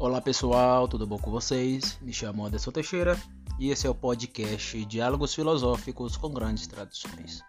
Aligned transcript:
Olá 0.00 0.18
pessoal, 0.18 0.88
tudo 0.88 1.06
bom 1.06 1.18
com 1.18 1.30
vocês? 1.30 1.98
Me 2.00 2.10
chamo 2.10 2.46
Anderson 2.46 2.70
Teixeira 2.70 3.20
e 3.58 3.68
esse 3.68 3.86
é 3.86 3.90
o 3.90 3.94
podcast 3.94 4.82
Diálogos 4.86 5.34
Filosóficos 5.34 6.16
com 6.16 6.30
Grandes 6.30 6.66
Tradições. 6.66 7.42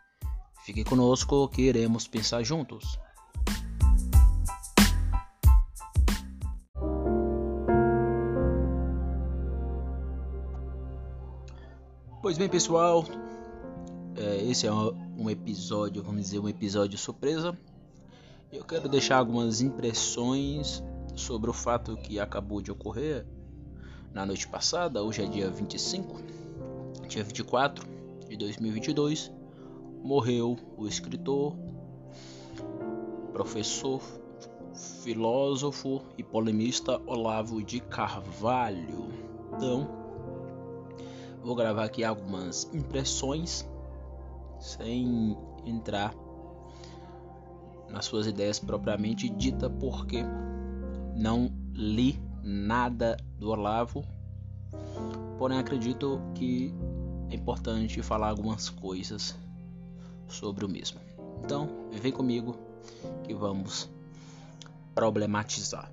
Fique 0.65 0.83
conosco 0.83 1.47
que 1.47 1.61
iremos 1.61 2.09
pensar 2.09 2.43
juntos. 2.43 2.99
Pois 12.21 12.37
bem, 12.37 12.49
pessoal, 12.49 13.05
é, 14.17 14.43
esse 14.43 14.67
é 14.67 14.73
um 14.73 15.29
episódio, 15.29 16.03
vamos 16.03 16.23
dizer, 16.23 16.39
um 16.39 16.49
episódio 16.49 16.97
surpresa. 16.97 17.57
Eu 18.51 18.65
quero 18.65 18.89
deixar 18.89 19.19
algumas 19.19 19.61
impressões 19.61 20.83
sobre 21.15 21.49
o 21.49 21.53
fato 21.53 21.95
que 21.97 22.19
acabou 22.19 22.61
de 22.61 22.71
ocorrer 22.71 23.25
na 24.13 24.25
noite 24.25 24.47
passada. 24.47 25.03
Hoje 25.03 25.23
é 25.23 25.25
dia 25.25 25.49
25, 25.49 26.21
dia 27.07 27.23
24 27.23 27.87
de 28.27 28.37
2022. 28.37 29.31
Morreu 30.03 30.57
o 30.77 30.87
escritor, 30.87 31.55
professor, 33.31 34.01
filósofo 35.03 36.01
e 36.17 36.23
polemista 36.23 36.99
Olavo 37.05 37.63
de 37.63 37.79
Carvalho. 37.79 39.09
Então, 39.53 40.01
Vou 41.43 41.55
gravar 41.55 41.85
aqui 41.85 42.03
algumas 42.03 42.69
impressões 42.71 43.67
sem 44.59 45.35
entrar 45.65 46.13
nas 47.89 48.05
suas 48.05 48.27
ideias 48.27 48.59
propriamente 48.59 49.27
dita, 49.27 49.67
porque 49.67 50.23
não 51.21 51.53
li 51.75 52.19
nada 52.43 53.15
do 53.37 53.49
Olavo. 53.49 54.03
Porém, 55.37 55.59
acredito 55.59 56.19
que 56.33 56.73
é 57.29 57.35
importante 57.35 58.01
falar 58.01 58.29
algumas 58.29 58.69
coisas 58.69 59.37
sobre 60.27 60.65
o 60.65 60.69
mesmo. 60.69 60.99
Então, 61.43 61.69
vem 61.91 62.11
comigo 62.11 62.57
que 63.23 63.35
vamos 63.35 63.87
problematizar. 64.95 65.91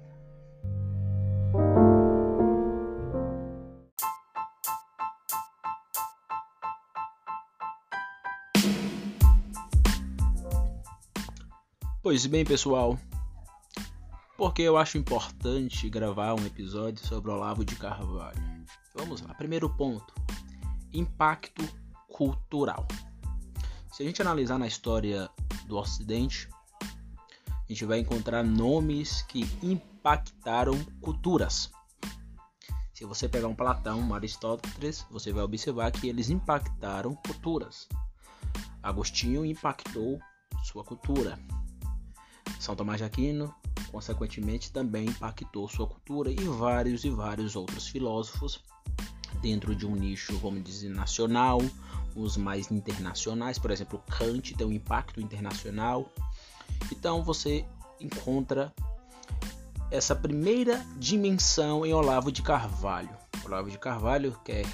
Pois 12.02 12.24
bem, 12.24 12.42
pessoal, 12.42 12.98
porque 14.38 14.62
eu 14.62 14.76
acho 14.76 14.96
importante 14.96 15.90
gravar 15.90 16.32
um 16.32 16.46
episódio 16.46 17.04
sobre 17.04 17.28
Olavo 17.28 17.64
de 17.64 17.74
Carvalho. 17.74 18.40
Vamos 18.94 19.20
lá, 19.20 19.34
primeiro 19.34 19.68
ponto: 19.68 20.14
impacto 20.92 21.68
cultural. 22.06 22.86
Se 23.92 24.04
a 24.04 24.06
gente 24.06 24.22
analisar 24.22 24.56
na 24.56 24.68
história 24.68 25.28
do 25.66 25.76
Ocidente, 25.76 26.48
a 26.80 27.64
gente 27.68 27.84
vai 27.84 27.98
encontrar 27.98 28.44
nomes 28.44 29.22
que 29.22 29.40
impactaram 29.60 30.78
culturas. 31.00 31.72
Se 32.94 33.04
você 33.04 33.28
pegar 33.28 33.48
um 33.48 33.56
Platão, 33.56 33.98
um 33.98 34.14
Aristóteles, 34.14 35.04
você 35.10 35.32
vai 35.32 35.42
observar 35.42 35.90
que 35.90 36.08
eles 36.08 36.30
impactaram 36.30 37.16
culturas. 37.26 37.88
Agostinho 38.84 39.44
impactou 39.44 40.20
sua 40.62 40.84
cultura. 40.84 41.36
São 42.60 42.74
Tomás 42.74 42.98
de 42.98 43.04
Aquino, 43.04 43.54
consequentemente, 43.90 44.72
também 44.72 45.06
impactou 45.06 45.68
sua 45.68 45.86
cultura 45.86 46.30
e 46.30 46.36
vários 46.36 47.04
e 47.04 47.10
vários 47.10 47.56
outros 47.56 47.88
filósofos 47.88 48.62
dentro 49.40 49.74
de 49.74 49.86
um 49.86 49.94
nicho, 49.94 50.36
vamos 50.38 50.62
dizer, 50.64 50.90
nacional, 50.90 51.60
os 52.14 52.36
mais 52.36 52.70
internacionais, 52.70 53.58
por 53.58 53.70
exemplo, 53.70 54.02
Kant 54.08 54.54
tem 54.54 54.66
um 54.66 54.72
impacto 54.72 55.20
internacional. 55.20 56.10
Então 56.90 57.22
você 57.22 57.64
encontra 58.00 58.72
essa 59.90 60.14
primeira 60.14 60.84
dimensão 60.98 61.84
em 61.86 61.92
Olavo 61.92 62.30
de 62.30 62.42
Carvalho. 62.42 63.16
Olavo 63.44 63.70
de 63.70 63.78
Carvalho, 63.78 64.38
quer 64.44 64.66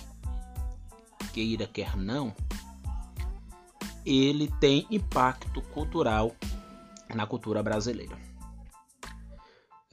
queira, 1.33 1.66
quer 1.66 1.97
não, 1.97 2.34
ele 4.06 4.49
tem 4.60 4.87
impacto 4.91 5.60
cultural 5.60 6.34
na 7.12 7.27
cultura 7.27 7.62
brasileira. 7.62 8.24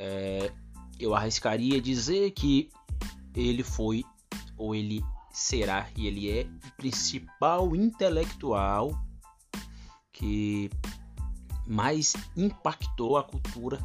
É, 0.04 0.52
eu 1.00 1.14
arriscaria 1.14 1.80
dizer 1.80 2.32
que 2.32 2.72
ele 3.36 3.62
foi, 3.62 4.04
ou 4.58 4.74
ele 4.74 5.06
será, 5.32 5.88
e 5.96 6.08
ele 6.08 6.28
é 6.28 6.42
o 6.42 6.72
principal 6.76 7.76
intelectual 7.76 9.00
que 10.12 10.72
mais 11.68 12.16
impactou 12.36 13.16
a 13.16 13.24
cultura 13.24 13.80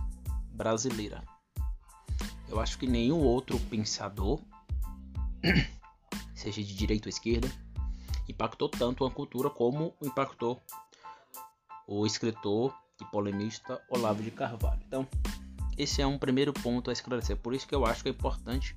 brasileira. 0.53 1.22
Eu 2.49 2.60
acho 2.60 2.78
que 2.78 2.87
nenhum 2.87 3.21
outro 3.21 3.60
pensador, 3.60 4.41
seja 6.34 6.62
de 6.62 6.75
direita 6.75 7.09
ou 7.09 7.10
esquerda, 7.10 7.49
impactou 8.26 8.71
tanto 8.71 9.05
a 9.05 9.10
cultura 9.10 9.50
como 9.50 9.94
impactou 10.03 10.62
o 11.87 12.06
escritor 12.06 12.75
e 13.03 13.05
polemista 13.05 13.82
Olavo 13.91 14.22
de 14.22 14.31
Carvalho. 14.31 14.81
Então, 14.87 15.06
esse 15.76 16.00
é 16.00 16.06
um 16.06 16.19
primeiro 16.19 16.53
ponto 16.53 16.91
a 16.91 16.92
esclarecer. 16.92 17.37
Por 17.37 17.54
isso 17.54 17.66
que 17.66 17.75
eu 17.75 17.84
acho 17.84 18.03
que 18.03 18.09
é 18.09 18.12
importante 18.12 18.76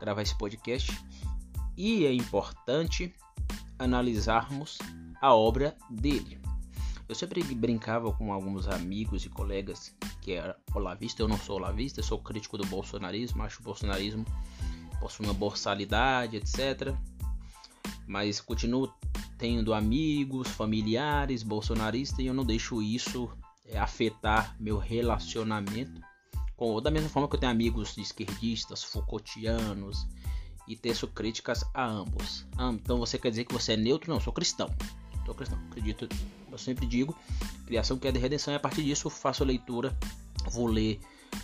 gravar 0.00 0.22
esse 0.22 0.36
podcast 0.36 0.92
e 1.76 2.04
é 2.04 2.12
importante 2.12 3.14
analisarmos 3.78 4.78
a 5.20 5.34
obra 5.34 5.76
dele. 5.90 6.40
Eu 7.08 7.14
sempre 7.14 7.42
brincava 7.42 8.12
com 8.12 8.32
alguns 8.32 8.68
amigos 8.68 9.24
e 9.24 9.30
colegas 9.30 9.94
que 10.20 10.32
era 10.32 10.56
olavista. 10.74 11.22
Eu 11.22 11.28
não 11.28 11.38
sou 11.38 11.56
olavista, 11.56 12.02
sou 12.02 12.18
crítico 12.18 12.58
do 12.58 12.66
bolsonarismo. 12.66 13.42
Acho 13.42 13.60
o 13.60 13.64
bolsonarismo 13.64 14.26
possui 15.00 15.24
uma 15.24 15.32
borsalidade, 15.32 16.36
etc. 16.36 16.94
Mas 18.06 18.40
continuo 18.40 18.92
tendo 19.38 19.72
amigos, 19.72 20.48
familiares 20.48 21.42
bolsonaristas 21.42 22.18
e 22.18 22.26
eu 22.26 22.34
não 22.34 22.44
deixo 22.44 22.82
isso 22.82 23.30
é, 23.64 23.78
afetar 23.78 24.56
meu 24.58 24.78
relacionamento. 24.78 26.00
Com, 26.58 26.82
da 26.82 26.90
mesma 26.90 27.08
forma 27.08 27.28
que 27.28 27.36
eu 27.36 27.40
tenho 27.40 27.52
amigos 27.52 27.96
esquerdistas, 27.96 28.82
Foucaultianos 28.82 30.06
e 30.66 30.76
teço 30.76 31.06
críticas 31.06 31.64
a 31.72 31.86
ambos. 31.86 32.44
Então 32.74 32.98
você 32.98 33.16
quer 33.16 33.30
dizer 33.30 33.44
que 33.44 33.54
você 33.54 33.72
é 33.72 33.76
neutro? 33.76 34.12
Não, 34.12 34.20
sou 34.20 34.32
cristão. 34.32 34.68
Sou 35.24 35.34
cristão, 35.34 35.58
acredito. 35.70 36.08
Eu 36.50 36.58
sempre 36.58 36.84
digo: 36.84 37.16
criação, 37.64 37.96
queda 37.96 38.18
e 38.18 38.20
redenção. 38.20 38.52
E 38.52 38.56
a 38.56 38.60
partir 38.60 38.82
disso, 38.82 39.08
faço 39.08 39.44
a 39.44 39.46
leitura, 39.46 39.96
vou 40.50 40.66
ler 40.66 41.00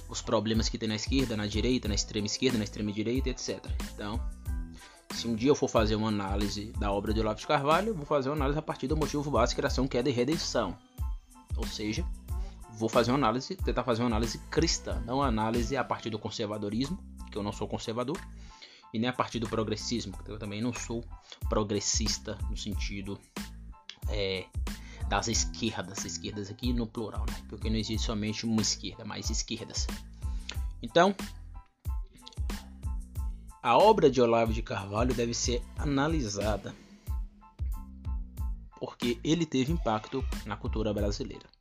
os 0.08 0.20
problemas 0.20 0.69
que 0.69 0.76
tem 0.76 0.88
na 0.88 0.97
esquerda, 0.97 1.36
na 1.36 1.47
direita, 1.47 1.86
na 1.86 1.94
extrema 1.94 2.26
esquerda, 2.26 2.58
na 2.58 2.64
extrema 2.64 2.91
direita, 2.91 3.30
etc. 3.30 3.64
Então, 3.94 4.20
se 5.14 5.28
um 5.28 5.34
dia 5.36 5.50
eu 5.50 5.54
for 5.54 5.69
fazer 5.69 5.94
uma 5.94 6.08
análise 6.08 6.72
da 6.78 6.91
obra 6.91 7.14
de 7.14 7.20
Olavo 7.20 7.38
de 7.38 7.47
Carvalho, 7.47 7.94
vou 7.94 8.04
fazer 8.04 8.30
uma 8.30 8.36
análise 8.36 8.58
a 8.58 8.62
partir 8.62 8.88
do 8.88 8.97
motivo 8.97 9.30
básico, 9.30 9.60
criação, 9.60 9.86
queda 9.86 10.10
e 10.10 10.12
redenção. 10.12 10.76
Ou 11.56 11.66
seja, 11.66 12.04
vou 12.76 12.88
fazer 12.88 13.10
uma 13.10 13.18
análise, 13.18 13.56
tentar 13.56 13.84
fazer 13.84 14.02
uma 14.02 14.08
análise 14.08 14.38
cristã, 14.50 15.02
não 15.06 15.16
uma 15.16 15.26
análise 15.26 15.76
a 15.76 15.84
partir 15.84 16.10
do 16.10 16.18
conservadorismo, 16.18 16.98
que 17.30 17.38
eu 17.38 17.42
não 17.42 17.52
sou 17.52 17.68
conservador, 17.68 18.18
e 18.92 18.98
nem 18.98 19.08
a 19.08 19.12
partir 19.12 19.38
do 19.38 19.48
progressismo, 19.48 20.16
que 20.24 20.30
eu 20.30 20.38
também 20.38 20.60
não 20.60 20.72
sou 20.72 21.04
progressista 21.48 22.38
no 22.48 22.56
sentido 22.56 23.18
é, 24.08 24.46
das 25.09 25.28
esquerdas, 25.28 26.04
esquerdas 26.04 26.50
aqui 26.50 26.72
no 26.72 26.86
plural, 26.86 27.24
né? 27.26 27.42
porque 27.48 27.68
não 27.68 27.76
existe 27.76 28.06
somente 28.06 28.44
uma 28.44 28.62
esquerda, 28.62 29.04
mas 29.04 29.30
esquerdas. 29.30 29.86
Então, 30.82 31.15
a 33.62 33.77
obra 33.77 34.10
de 34.10 34.20
Olavo 34.20 34.53
de 34.53 34.62
Carvalho 34.62 35.15
deve 35.15 35.34
ser 35.34 35.62
analisada 35.78 36.74
porque 38.78 39.18
ele 39.24 39.47
teve 39.47 39.72
impacto 39.72 40.22
na 40.44 40.56
cultura 40.56 40.92
brasileira. 40.92 41.53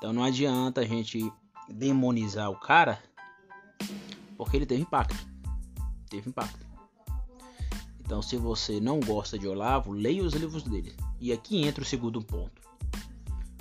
Então 0.00 0.14
não 0.14 0.24
adianta 0.24 0.80
a 0.80 0.86
gente 0.86 1.30
demonizar 1.68 2.50
o 2.50 2.58
cara 2.58 2.98
porque 4.34 4.56
ele 4.56 4.64
teve 4.64 4.80
impacto. 4.80 5.14
Teve 6.08 6.30
impacto. 6.30 6.66
Então 8.00 8.22
se 8.22 8.38
você 8.38 8.80
não 8.80 8.98
gosta 8.98 9.38
de 9.38 9.46
Olavo, 9.46 9.92
leia 9.92 10.24
os 10.24 10.32
livros 10.32 10.62
dele. 10.62 10.96
E 11.20 11.34
aqui 11.34 11.62
entra 11.62 11.82
o 11.82 11.86
segundo 11.86 12.22
ponto. 12.22 12.62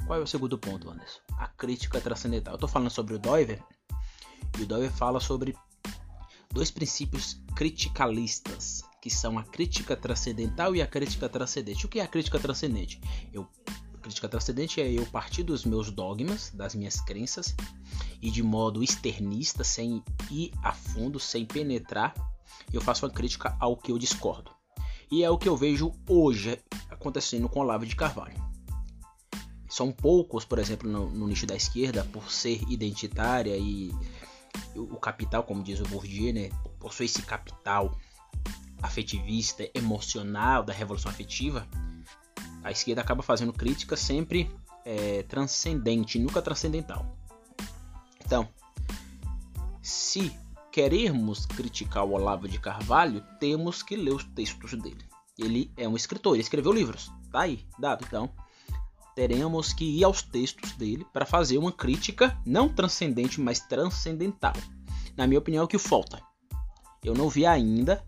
Qual 0.08 0.18
é 0.18 0.24
o 0.24 0.28
segundo 0.28 0.58
ponto, 0.58 0.90
Anderson? 0.90 1.20
A 1.38 1.50
crítica 1.50 2.00
transcendental. 2.00 2.54
Eu 2.54 2.56
estou 2.56 2.70
falando 2.70 2.90
sobre 2.90 3.16
o 3.16 3.20
Doiver. 3.20 3.62
E 4.58 4.64
o 4.64 4.66
Doiver 4.66 4.94
fala 4.94 5.20
sobre 5.20 5.54
dois 6.54 6.72
princípios 6.72 7.42
criticalistas, 7.54 8.82
que 9.02 9.10
são 9.10 9.38
a 9.38 9.44
crítica 9.44 9.98
transcendental 9.98 10.74
e 10.74 10.82
a 10.82 10.88
crítica 10.88 11.28
transcendente. 11.28 11.86
O 11.86 11.90
que 11.90 12.00
é 12.00 12.04
a 12.04 12.08
crítica 12.08 12.40
transcendente? 12.40 13.02
Eu 13.34 13.46
crítica 14.10 14.28
transcendente 14.28 14.82
é 14.82 14.92
eu 14.92 15.06
partir 15.06 15.44
dos 15.44 15.64
meus 15.64 15.92
dogmas, 15.92 16.50
das 16.50 16.74
minhas 16.74 17.00
crenças, 17.00 17.56
e 18.20 18.32
de 18.32 18.42
modo 18.42 18.84
externista, 18.84 19.64
sem 19.64 20.04
ir 20.32 20.52
a 20.64 20.74
fundo, 20.74 21.20
sem 21.20 21.46
penetrar, 21.46 22.16
eu 22.74 22.82
faço 22.82 23.06
uma 23.06 23.12
crítica 23.12 23.56
ao 23.60 23.78
que 23.78 23.92
eu 23.92 24.00
discordo. 24.00 24.52
E 25.12 25.24
é 25.24 25.30
o 25.30 25.38
que 25.38 25.48
eu 25.48 25.56
vejo 25.56 25.92
hoje 26.08 26.60
acontecendo 26.90 27.48
com 27.48 27.60
Olavo 27.60 27.86
de 27.86 27.96
Carvalho. 27.96 28.36
São 29.70 29.92
poucos, 29.92 30.44
por 30.44 30.58
exemplo, 30.58 30.90
no, 30.90 31.12
no 31.12 31.28
nicho 31.28 31.46
da 31.46 31.56
esquerda, 31.56 32.04
por 32.12 32.32
ser 32.32 32.64
identitária 32.68 33.56
e 33.56 33.92
o 34.76 34.98
capital, 34.98 35.44
como 35.44 35.64
diz 35.64 35.80
o 35.80 35.84
Bourdieu, 35.84 36.34
né, 36.34 36.50
possui 36.80 37.06
esse 37.06 37.22
capital 37.22 37.96
afetivista, 38.82 39.70
emocional 39.76 40.64
da 40.64 40.74
revolução 40.74 41.12
afetiva, 41.12 41.68
a 42.64 42.72
esquerda 42.72 43.02
acaba 43.02 43.24
fazendo 43.24 43.54
crítica 43.54 43.96
sempre 43.96 44.52
é, 44.86 45.24
transcendente, 45.24 46.20
nunca 46.20 46.42
transcendental. 46.42 47.18
Então, 48.24 48.48
se 49.82 50.32
queremos 50.72 51.46
criticar 51.46 52.06
o 52.06 52.12
Olavo 52.12 52.48
de 52.48 52.60
Carvalho, 52.60 53.24
temos 53.40 53.82
que 53.82 53.96
ler 53.96 54.14
os 54.14 54.24
textos 54.24 54.74
dele. 54.74 55.04
Ele 55.38 55.72
é 55.78 55.88
um 55.88 55.96
escritor, 55.96 56.34
ele 56.34 56.44
escreveu 56.44 56.72
livros, 56.72 57.12
tá 57.32 57.42
aí, 57.42 57.66
dado. 57.78 58.06
Então, 58.06 58.30
teremos 59.16 59.74
que 59.74 59.86
ir 59.86 60.04
aos 60.04 60.22
textos 60.22 60.74
dele 60.74 61.06
para 61.12 61.26
fazer 61.26 61.58
uma 61.58 61.72
crítica 61.72 62.38
não 62.46 62.70
transcendente, 62.70 63.42
mas 63.42 63.60
transcendental. 63.60 64.54
Na 65.16 65.26
minha 65.26 65.40
opinião, 65.40 65.62
é 65.62 65.66
o 65.66 65.68
que 65.68 65.78
falta. 65.78 66.22
Eu 67.04 67.14
não 67.14 67.30
vi 67.30 67.46
ainda, 67.46 68.06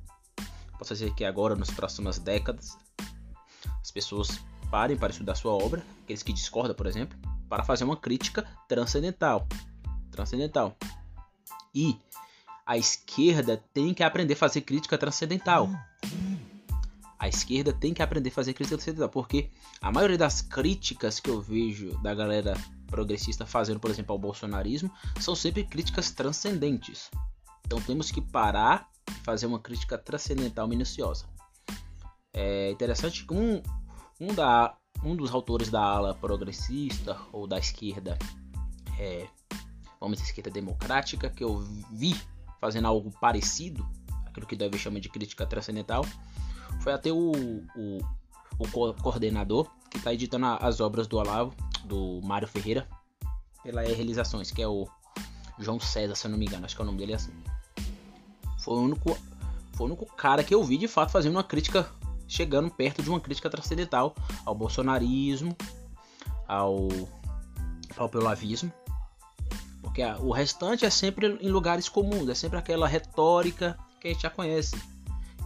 posso 0.78 0.94
dizer 0.94 1.14
que 1.14 1.24
agora, 1.24 1.56
nas 1.56 1.72
próximas 1.72 2.20
décadas, 2.20 2.78
as 3.92 3.94
pessoas 3.94 4.40
parem 4.70 4.96
para 4.96 5.12
estudar 5.12 5.36
sua 5.36 5.52
obra, 5.52 5.86
aqueles 6.04 6.24
que 6.24 6.32
discordam, 6.32 6.74
por 6.74 6.88
exemplo, 6.88 7.20
para 7.50 7.62
fazer 7.62 7.84
uma 7.84 7.98
crítica 7.98 8.48
transcendental. 8.66 9.46
Transcendental. 10.10 10.78
E 11.76 12.00
a 12.66 12.78
esquerda 12.78 13.62
tem 13.74 13.94
que 13.94 14.02
aprender 14.02 14.34
a 14.34 14.38
fazer 14.38 14.62
crítica 14.62 14.98
transcendental. 14.98 15.70
A 17.20 17.28
esquerda 17.28 17.74
tem 17.74 17.94
que 17.94 18.02
aprender 18.02 18.30
a 18.30 18.32
fazer 18.32 18.54
crítica 18.54 18.78
transcendental, 18.78 19.10
porque 19.10 19.52
a 19.82 19.92
maioria 19.92 20.18
das 20.18 20.42
críticas 20.42 21.20
que 21.20 21.30
eu 21.30 21.42
vejo 21.42 22.02
da 22.02 22.16
galera 22.16 22.54
progressista 22.88 23.46
fazendo, 23.46 23.80
por 23.80 23.92
exemplo, 23.92 24.14
ao 24.14 24.20
bolsonarismo, 24.20 24.90
são 25.20 25.36
sempre 25.36 25.66
críticas 25.66 26.12
transcendentes. 26.12 27.12
Então 27.66 27.82
temos 27.82 28.10
que 28.10 28.22
parar 28.22 28.90
e 29.10 29.14
fazer 29.26 29.48
uma 29.48 29.60
crítica 29.60 29.98
transcendental 29.98 30.66
minuciosa. 30.66 31.26
É 32.34 32.72
interessante 32.72 33.26
que 33.26 33.34
um, 34.22 34.34
da, 34.34 34.76
um 35.04 35.16
dos 35.16 35.34
autores 35.34 35.70
da 35.70 35.82
ala 35.82 36.14
progressista 36.14 37.18
ou 37.34 37.48
da 37.48 37.58
esquerda, 37.58 38.18
é, 39.00 39.28
vamos 40.00 40.18
dizer, 40.18 40.30
esquerda 40.30 40.52
democrática, 40.52 41.30
que 41.30 41.44
eu 41.44 41.60
vi 41.92 42.16
fazendo 42.60 42.88
algo 42.88 43.12
parecido, 43.20 43.84
aquilo 44.28 44.46
que 44.46 44.56
deve 44.56 44.78
chamar 44.78 45.00
de 45.00 45.10
crítica 45.10 45.46
transcendental, 45.46 46.06
foi 46.82 46.94
até 46.94 47.12
o, 47.12 47.32
o, 47.76 48.00
o 48.60 48.94
coordenador 49.02 49.68
que 49.90 49.98
está 49.98 50.14
editando 50.14 50.46
as 50.46 50.80
obras 50.80 51.08
do 51.08 51.18
Olavo, 51.18 51.54
do 51.86 52.22
Mário 52.24 52.48
Ferreira, 52.48 52.88
pela 53.64 53.84
E 53.84 53.94
Realizações, 53.94 54.52
que 54.52 54.62
é 54.62 54.68
o 54.68 54.88
João 55.60 55.80
César, 55.80 56.16
se 56.16 56.28
eu 56.28 56.32
não 56.32 56.38
me 56.38 56.46
engano, 56.46 56.66
acho 56.66 56.76
que 56.76 56.82
é 56.82 56.84
o 56.84 56.86
nome 56.86 57.00
dele 57.00 57.14
é 57.14 57.16
assim. 57.16 57.34
Foi 58.60 58.76
o 58.76 58.82
único, 58.82 59.18
foi 59.74 59.88
o 59.88 59.90
único 59.90 60.06
cara 60.16 60.44
que 60.44 60.54
eu 60.54 60.64
vi 60.64 60.78
de 60.78 60.88
fato 60.88 61.12
fazendo 61.12 61.34
uma 61.34 61.44
crítica, 61.44 61.90
chegando 62.32 62.72
perto 62.72 63.04
de 63.04 63.10
uma 63.10 63.20
crítica 63.20 63.50
transcendental 63.50 64.16
ao 64.46 64.56
bolsonarismo, 64.56 65.54
ao, 66.48 66.88
olavismo 68.16 68.72
porque 69.82 70.04
o 70.22 70.32
restante 70.32 70.86
é 70.86 70.90
sempre 70.90 71.38
em 71.42 71.50
lugares 71.50 71.90
comuns, 71.90 72.30
é 72.30 72.34
sempre 72.34 72.58
aquela 72.58 72.88
retórica 72.88 73.78
que 74.00 74.08
a 74.08 74.14
gente 74.14 74.22
já 74.22 74.30
conhece. 74.30 74.82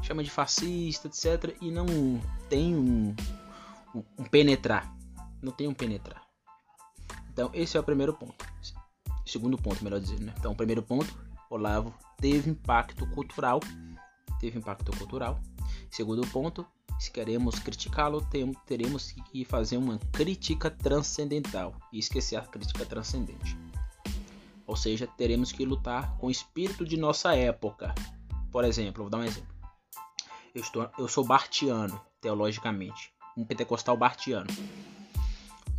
Chama 0.03 0.23
de 0.23 0.29
fascista, 0.29 1.07
etc. 1.07 1.57
E 1.59 1.71
não 1.71 1.87
tem 2.47 2.75
um, 2.75 3.15
um, 3.95 4.03
um 4.19 4.23
penetrar. 4.25 4.95
Não 5.41 5.51
tem 5.51 5.67
um 5.67 5.73
penetrar. 5.73 6.21
Então, 7.31 7.49
esse 7.53 7.75
é 7.75 7.79
o 7.79 7.83
primeiro 7.83 8.13
ponto. 8.13 8.45
Segundo 9.25 9.57
ponto, 9.57 9.83
melhor 9.83 9.99
dizendo. 9.99 10.25
Né? 10.25 10.33
Então, 10.37 10.51
o 10.51 10.55
primeiro 10.55 10.83
ponto, 10.83 11.11
Olavo 11.49 11.91
teve 12.17 12.51
impacto 12.51 13.09
cultural. 13.09 13.59
Teve 14.39 14.59
impacto 14.59 14.95
cultural. 14.95 15.39
Segundo 15.89 16.21
ponto, 16.27 16.67
se 16.99 17.11
queremos 17.11 17.59
criticá-lo, 17.59 18.25
teremos 18.65 19.11
que 19.31 19.43
fazer 19.45 19.77
uma 19.77 19.99
crítica 20.11 20.69
transcendental 20.69 21.75
e 21.91 21.99
esquecer 21.99 22.37
a 22.37 22.41
crítica 22.41 22.85
transcendente. 22.85 23.57
Ou 24.65 24.75
seja, 24.75 25.07
teremos 25.17 25.51
que 25.51 25.65
lutar 25.65 26.17
com 26.17 26.27
o 26.27 26.31
espírito 26.31 26.85
de 26.85 26.97
nossa 26.97 27.35
época. 27.35 27.93
Por 28.51 28.63
exemplo, 28.63 29.03
vou 29.03 29.09
dar 29.09 29.19
um 29.19 29.23
exemplo. 29.23 29.53
Eu, 30.53 30.61
estou, 30.61 30.89
eu 30.97 31.07
sou 31.07 31.23
bartiano, 31.23 31.99
teologicamente. 32.21 33.13
Um 33.37 33.45
pentecostal 33.45 33.97
bartiano. 33.97 34.47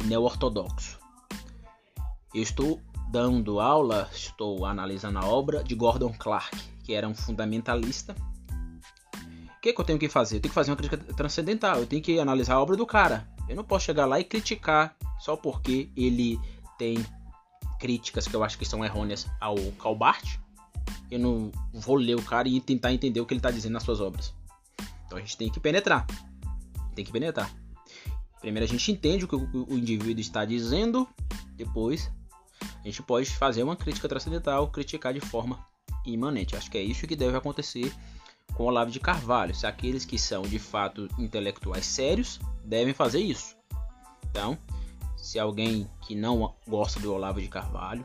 Neo-ortodoxo. 0.05 1.01
Eu 2.35 2.43
estou 2.43 2.81
dando 3.11 3.61
aula, 3.61 4.09
estou 4.13 4.67
analisando 4.67 5.19
a 5.19 5.25
obra 5.25 5.65
de 5.65 5.75
Gordon 5.75 6.13
Clark, 6.13 6.57
que 6.85 6.93
era 6.93 7.09
um 7.09 7.15
fundamentalista. 7.15 8.15
O 9.57 9.61
que, 9.61 9.73
que 9.73 9.81
eu 9.81 9.85
tenho 9.85 9.99
que 9.99 10.09
fazer? 10.09 10.37
Eu 10.37 10.41
tenho 10.41 10.51
que 10.51 10.55
fazer 10.55 10.71
uma 10.71 10.77
crítica 10.77 10.97
transcendental. 11.15 11.79
Eu 11.79 11.87
tenho 11.87 12.03
que 12.03 12.19
analisar 12.21 12.55
a 12.55 12.61
obra 12.61 12.77
do 12.77 12.87
cara. 12.87 13.29
Eu 13.49 13.57
não 13.57 13.65
posso 13.65 13.85
chegar 13.85 14.07
lá 14.07 14.21
e 14.21 14.25
criticar 14.25 14.95
só 15.19 15.37
porque 15.37 15.89
ele 15.97 16.39
tem 16.79 17.05
críticas 17.79 18.27
que 18.27 18.35
eu 18.35 18.43
acho 18.43 18.59
que 18.59 18.65
são 18.65 18.85
errôneas 18.85 19.27
ao 19.41 19.57
Calbart, 19.73 20.39
eu 21.11 21.19
não 21.19 21.53
vou 21.73 21.97
ler 21.97 22.17
o 22.17 22.23
cara 22.23 22.49
e 22.49 22.61
tentar 22.61 22.93
entender 22.93 23.21
o 23.21 23.27
que 23.27 23.35
ele 23.35 23.39
está 23.39 23.51
dizendo 23.51 23.73
nas 23.73 23.83
suas 23.83 24.01
obras. 24.01 24.35
Então 25.07 25.19
a 25.19 25.21
gente 25.21 25.37
tem 25.37 25.51
que 25.51 25.61
penetrar. 25.61 26.07
Tem 26.95 27.05
que 27.05 27.13
penetrar. 27.13 27.53
Primeiro 28.41 28.65
a 28.65 28.69
gente 28.69 28.91
entende 28.91 29.25
o 29.25 29.29
que 29.29 29.37
o 29.37 29.77
indivíduo 29.77 30.21
está 30.21 30.45
dizendo, 30.45 31.09
depois 31.55 32.11
a 32.61 32.87
gente 32.87 33.03
pode 33.03 33.31
fazer 33.31 33.63
uma 33.63 33.77
crítica 33.77 34.09
transcendental, 34.09 34.69
criticar 34.69 35.13
de 35.13 35.21
forma 35.21 35.65
imanente. 36.05 36.57
Acho 36.57 36.71
que 36.71 36.79
é 36.79 36.83
isso 36.83 37.07
que 37.07 37.17
deve 37.17 37.37
acontecer 37.37 37.93
com 38.57 38.65
Olavo 38.65 38.91
de 38.91 38.99
Carvalho. 38.99 39.55
Se 39.55 39.67
aqueles 39.67 40.05
que 40.05 40.19
são 40.19 40.43
de 40.43 40.59
fato 40.59 41.09
intelectuais 41.19 41.85
sérios 41.85 42.41
devem 42.65 42.95
fazer 42.95 43.21
isso. 43.21 43.55
Então, 44.31 44.59
se 45.17 45.39
alguém 45.39 45.89
que 46.01 46.15
não 46.15 46.55
gosta 46.67 46.99
do 46.99 47.13
Olavo 47.13 47.41
de 47.41 47.49
Carvalho, 47.49 48.05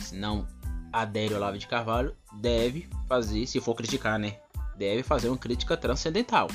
se 0.00 0.16
não 0.16 0.46
adere 0.92 1.34
ao 1.34 1.40
Olavo 1.40 1.58
de 1.58 1.66
Carvalho, 1.66 2.16
deve 2.40 2.88
fazer, 3.06 3.46
se 3.46 3.60
for 3.60 3.74
criticar, 3.74 4.18
né? 4.18 4.38
Deve 4.76 5.02
fazer 5.02 5.28
uma 5.28 5.38
crítica 5.38 5.76
transcendental. 5.76 6.48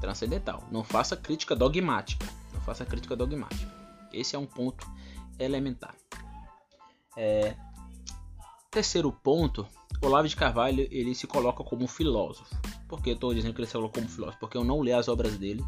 Transcendental. 0.00 0.62
Não 0.70 0.84
faça 0.84 1.16
crítica 1.16 1.56
dogmática. 1.56 2.26
Não 2.52 2.60
faça 2.60 2.84
crítica 2.84 3.16
dogmática. 3.16 3.72
Esse 4.12 4.36
é 4.36 4.38
um 4.38 4.46
ponto 4.46 4.86
elementar. 5.38 5.94
É... 7.16 7.54
Terceiro 8.76 9.10
ponto, 9.10 9.66
Olavo 10.02 10.28
de 10.28 10.36
Carvalho 10.36 10.86
ele 10.90 11.14
se 11.14 11.26
coloca 11.26 11.64
como 11.64 11.86
filósofo. 11.86 12.54
Por 12.86 13.00
que 13.00 13.08
eu 13.08 13.14
estou 13.14 13.32
dizendo 13.32 13.54
que 13.54 13.60
ele 13.60 13.66
se 13.66 13.72
coloca 13.72 13.94
como 13.94 14.06
filósofo? 14.06 14.38
Porque 14.38 14.54
eu 14.54 14.64
não 14.64 14.84
li 14.84 14.92
as 14.92 15.08
obras 15.08 15.38
dele 15.38 15.64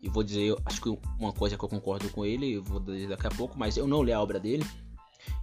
e 0.00 0.08
vou 0.08 0.22
dizer, 0.22 0.56
acho 0.64 0.80
que 0.80 0.88
uma 1.18 1.34
coisa 1.34 1.58
que 1.58 1.62
eu 1.62 1.68
concordo 1.68 2.08
com 2.08 2.24
ele, 2.24 2.54
eu 2.54 2.64
vou 2.64 2.80
dizer 2.80 3.08
daqui 3.08 3.26
a 3.26 3.30
pouco, 3.30 3.58
mas 3.58 3.76
eu 3.76 3.86
não 3.86 4.02
li 4.02 4.10
a 4.10 4.22
obra 4.22 4.40
dele. 4.40 4.64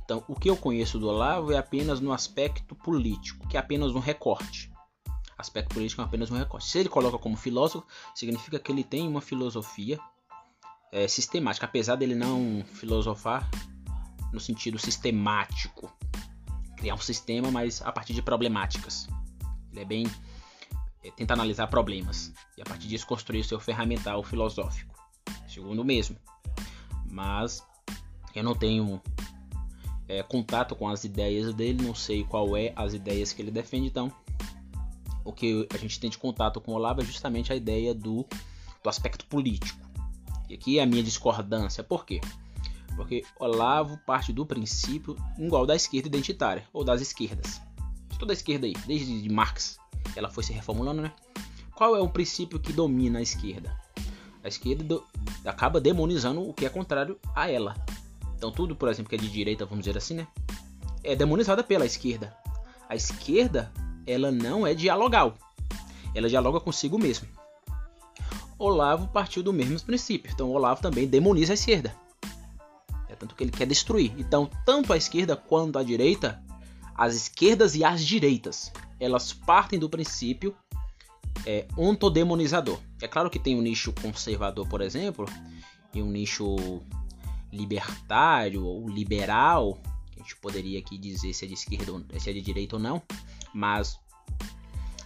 Então, 0.03 0.23
o 0.27 0.33
que 0.33 0.49
eu 0.49 0.57
conheço 0.57 0.97
do 0.97 1.07
Olavo 1.07 1.51
é 1.51 1.57
apenas 1.59 1.99
no 1.99 2.11
aspecto 2.11 2.73
político, 2.73 3.47
que 3.47 3.55
é 3.55 3.59
apenas 3.59 3.91
um 3.91 3.99
recorte. 3.99 4.71
Aspecto 5.37 5.75
político 5.75 6.01
é 6.01 6.05
apenas 6.05 6.31
um 6.31 6.35
recorte. 6.35 6.67
Se 6.67 6.79
ele 6.79 6.89
coloca 6.89 7.19
como 7.19 7.37
filósofo, 7.37 7.85
significa 8.15 8.57
que 8.57 8.71
ele 8.71 8.83
tem 8.83 9.07
uma 9.07 9.21
filosofia 9.21 9.99
é, 10.91 11.07
sistemática, 11.07 11.67
apesar 11.67 11.95
dele 11.95 12.15
não 12.15 12.65
filosofar 12.73 13.47
no 14.33 14.39
sentido 14.39 14.77
sistemático, 14.77 15.91
criar 16.77 16.93
um 16.93 16.99
sistema, 16.99 17.51
mas 17.51 17.81
a 17.81 17.91
partir 17.91 18.13
de 18.13 18.21
problemáticas. 18.21 19.07
Ele 19.71 19.81
é 19.81 19.85
bem 19.85 20.07
é, 21.03 21.11
tenta 21.11 21.33
analisar 21.33 21.67
problemas 21.67 22.31
e 22.57 22.61
a 22.61 22.65
partir 22.65 22.87
disso 22.87 23.05
construir 23.05 23.41
o 23.41 23.43
seu 23.43 23.59
ferramental 23.59 24.23
filosófico, 24.23 24.95
segundo 25.47 25.81
o 25.81 25.85
mesmo. 25.85 26.17
Mas 27.09 27.65
eu 28.33 28.43
não 28.43 28.55
tenho 28.55 29.01
é, 30.07 30.23
contato 30.23 30.75
com 30.75 30.87
as 30.87 31.03
ideias 31.03 31.53
dele, 31.53 31.83
não 31.83 31.95
sei 31.95 32.23
qual 32.23 32.55
é 32.55 32.73
as 32.75 32.93
ideias 32.93 33.33
que 33.33 33.41
ele 33.41 33.51
defende, 33.51 33.87
então 33.87 34.11
o 35.25 35.33
que 35.33 35.67
a 35.73 35.77
gente 35.77 35.99
tem 35.99 36.09
de 36.09 36.17
contato 36.17 36.61
com 36.61 36.71
o 36.71 36.75
Olavo 36.75 37.01
é 37.01 37.05
justamente 37.05 37.51
a 37.51 37.55
ideia 37.55 37.93
do, 37.93 38.25
do 38.81 38.89
aspecto 38.89 39.25
político. 39.25 39.85
E 40.49 40.53
aqui 40.53 40.79
é 40.79 40.83
a 40.83 40.85
minha 40.85 41.03
discordância, 41.03 41.83
por 41.83 42.05
quê? 42.05 42.21
Porque 42.97 43.23
Olavo 43.39 43.97
parte 43.99 44.33
do 44.33 44.45
princípio 44.45 45.15
igual 45.37 45.65
da 45.65 45.75
esquerda 45.75 46.09
identitária, 46.09 46.65
ou 46.73 46.83
das 46.83 46.99
esquerdas. 46.99 47.61
Toda 48.19 48.33
a 48.33 48.35
esquerda 48.35 48.65
aí, 48.65 48.73
desde 48.85 49.29
Marx 49.29 49.79
ela 50.15 50.29
foi 50.29 50.43
se 50.43 50.51
reformulando, 50.51 51.01
né? 51.01 51.13
Qual 51.75 51.95
é 51.95 52.01
o 52.01 52.09
princípio 52.09 52.59
que 52.59 52.73
domina 52.73 53.19
a 53.19 53.21
esquerda? 53.21 53.77
A 54.43 54.47
esquerda 54.47 54.83
do, 54.83 55.03
acaba 55.45 55.79
demonizando 55.79 56.41
o 56.41 56.53
que 56.53 56.65
é 56.65 56.69
contrário 56.69 57.19
a 57.35 57.49
ela. 57.49 57.75
Então 58.35 58.51
tudo, 58.51 58.75
por 58.75 58.89
exemplo, 58.89 59.09
que 59.09 59.15
é 59.15 59.19
de 59.19 59.29
direita, 59.29 59.65
vamos 59.65 59.85
dizer 59.85 59.97
assim, 59.97 60.15
né? 60.15 60.27
É 61.03 61.15
demonizada 61.15 61.63
pela 61.63 61.85
esquerda. 61.85 62.35
A 62.89 62.95
esquerda, 62.95 63.71
ela 64.07 64.31
não 64.31 64.65
é 64.65 64.73
dialogal. 64.73 65.35
Ela 66.15 66.27
dialoga 66.27 66.59
consigo 66.59 66.97
mesmo. 66.97 67.27
Olavo 68.57 69.07
partiu 69.09 69.43
do 69.43 69.53
mesmo 69.53 69.79
princípio. 69.81 70.31
Então 70.33 70.49
Olavo 70.49 70.81
também 70.81 71.05
demoniza 71.07 71.53
a 71.53 71.55
esquerda. 71.55 71.93
Tanto 73.17 73.35
que 73.35 73.43
ele 73.43 73.51
quer 73.51 73.67
destruir. 73.67 74.13
Então, 74.17 74.49
tanto 74.65 74.93
a 74.93 74.97
esquerda 74.97 75.35
quanto 75.35 75.77
a 75.79 75.83
direita, 75.83 76.41
as 76.95 77.15
esquerdas 77.15 77.75
e 77.75 77.83
as 77.83 78.03
direitas, 78.05 78.71
elas 78.99 79.33
partem 79.33 79.79
do 79.79 79.89
princípio 79.89 80.55
é, 81.45 81.67
ontodemonizador. 81.77 82.79
É 83.01 83.07
claro 83.07 83.29
que 83.29 83.39
tem 83.39 83.57
um 83.57 83.61
nicho 83.61 83.93
conservador, 83.93 84.67
por 84.67 84.81
exemplo, 84.81 85.25
e 85.93 86.01
um 86.01 86.09
nicho 86.09 86.81
libertário 87.51 88.65
ou 88.65 88.89
liberal, 88.89 89.79
que 90.11 90.19
a 90.19 90.23
gente 90.23 90.35
poderia 90.37 90.79
aqui 90.79 90.97
dizer 90.97 91.33
se 91.33 91.45
é 91.45 91.47
de 91.47 91.53
esquerda 91.53 91.91
ou 91.91 92.03
se 92.19 92.29
é 92.29 92.33
de 92.33 92.41
direita 92.41 92.75
ou 92.75 92.81
não, 92.81 93.01
mas 93.53 93.99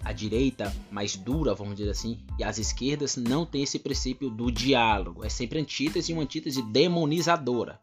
a 0.03 0.11
direita 0.11 0.75
mais 0.89 1.15
dura, 1.15 1.53
vamos 1.53 1.75
dizer 1.75 1.91
assim, 1.91 2.19
e 2.39 2.43
as 2.43 2.57
esquerdas 2.57 3.15
não 3.15 3.45
tem 3.45 3.63
esse 3.63 3.77
princípio 3.77 4.29
do 4.29 4.51
diálogo. 4.51 5.23
É 5.23 5.29
sempre 5.29 5.59
antítese 5.59 6.11
e 6.11 6.13
uma 6.13 6.23
antítese 6.23 6.61
demonizadora. 6.63 7.79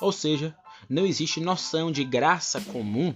Ou 0.00 0.12
seja, 0.12 0.56
não 0.88 1.04
existe 1.04 1.40
noção 1.40 1.92
de 1.92 2.04
graça 2.04 2.60
comum 2.60 3.14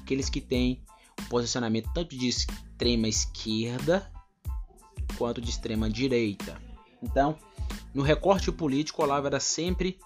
aqueles 0.00 0.28
que 0.28 0.40
têm 0.40 0.82
um 1.20 1.24
posicionamento 1.24 1.90
tanto 1.92 2.16
de 2.16 2.28
extrema 2.28 3.08
esquerda 3.08 4.10
quanto 5.16 5.40
de 5.40 5.50
extrema 5.50 5.90
direita. 5.90 6.60
Então, 7.02 7.36
no 7.92 8.02
recorte 8.02 8.50
político, 8.50 9.02
Olavo 9.02 9.26
era 9.26 9.40
sempre 9.40 9.98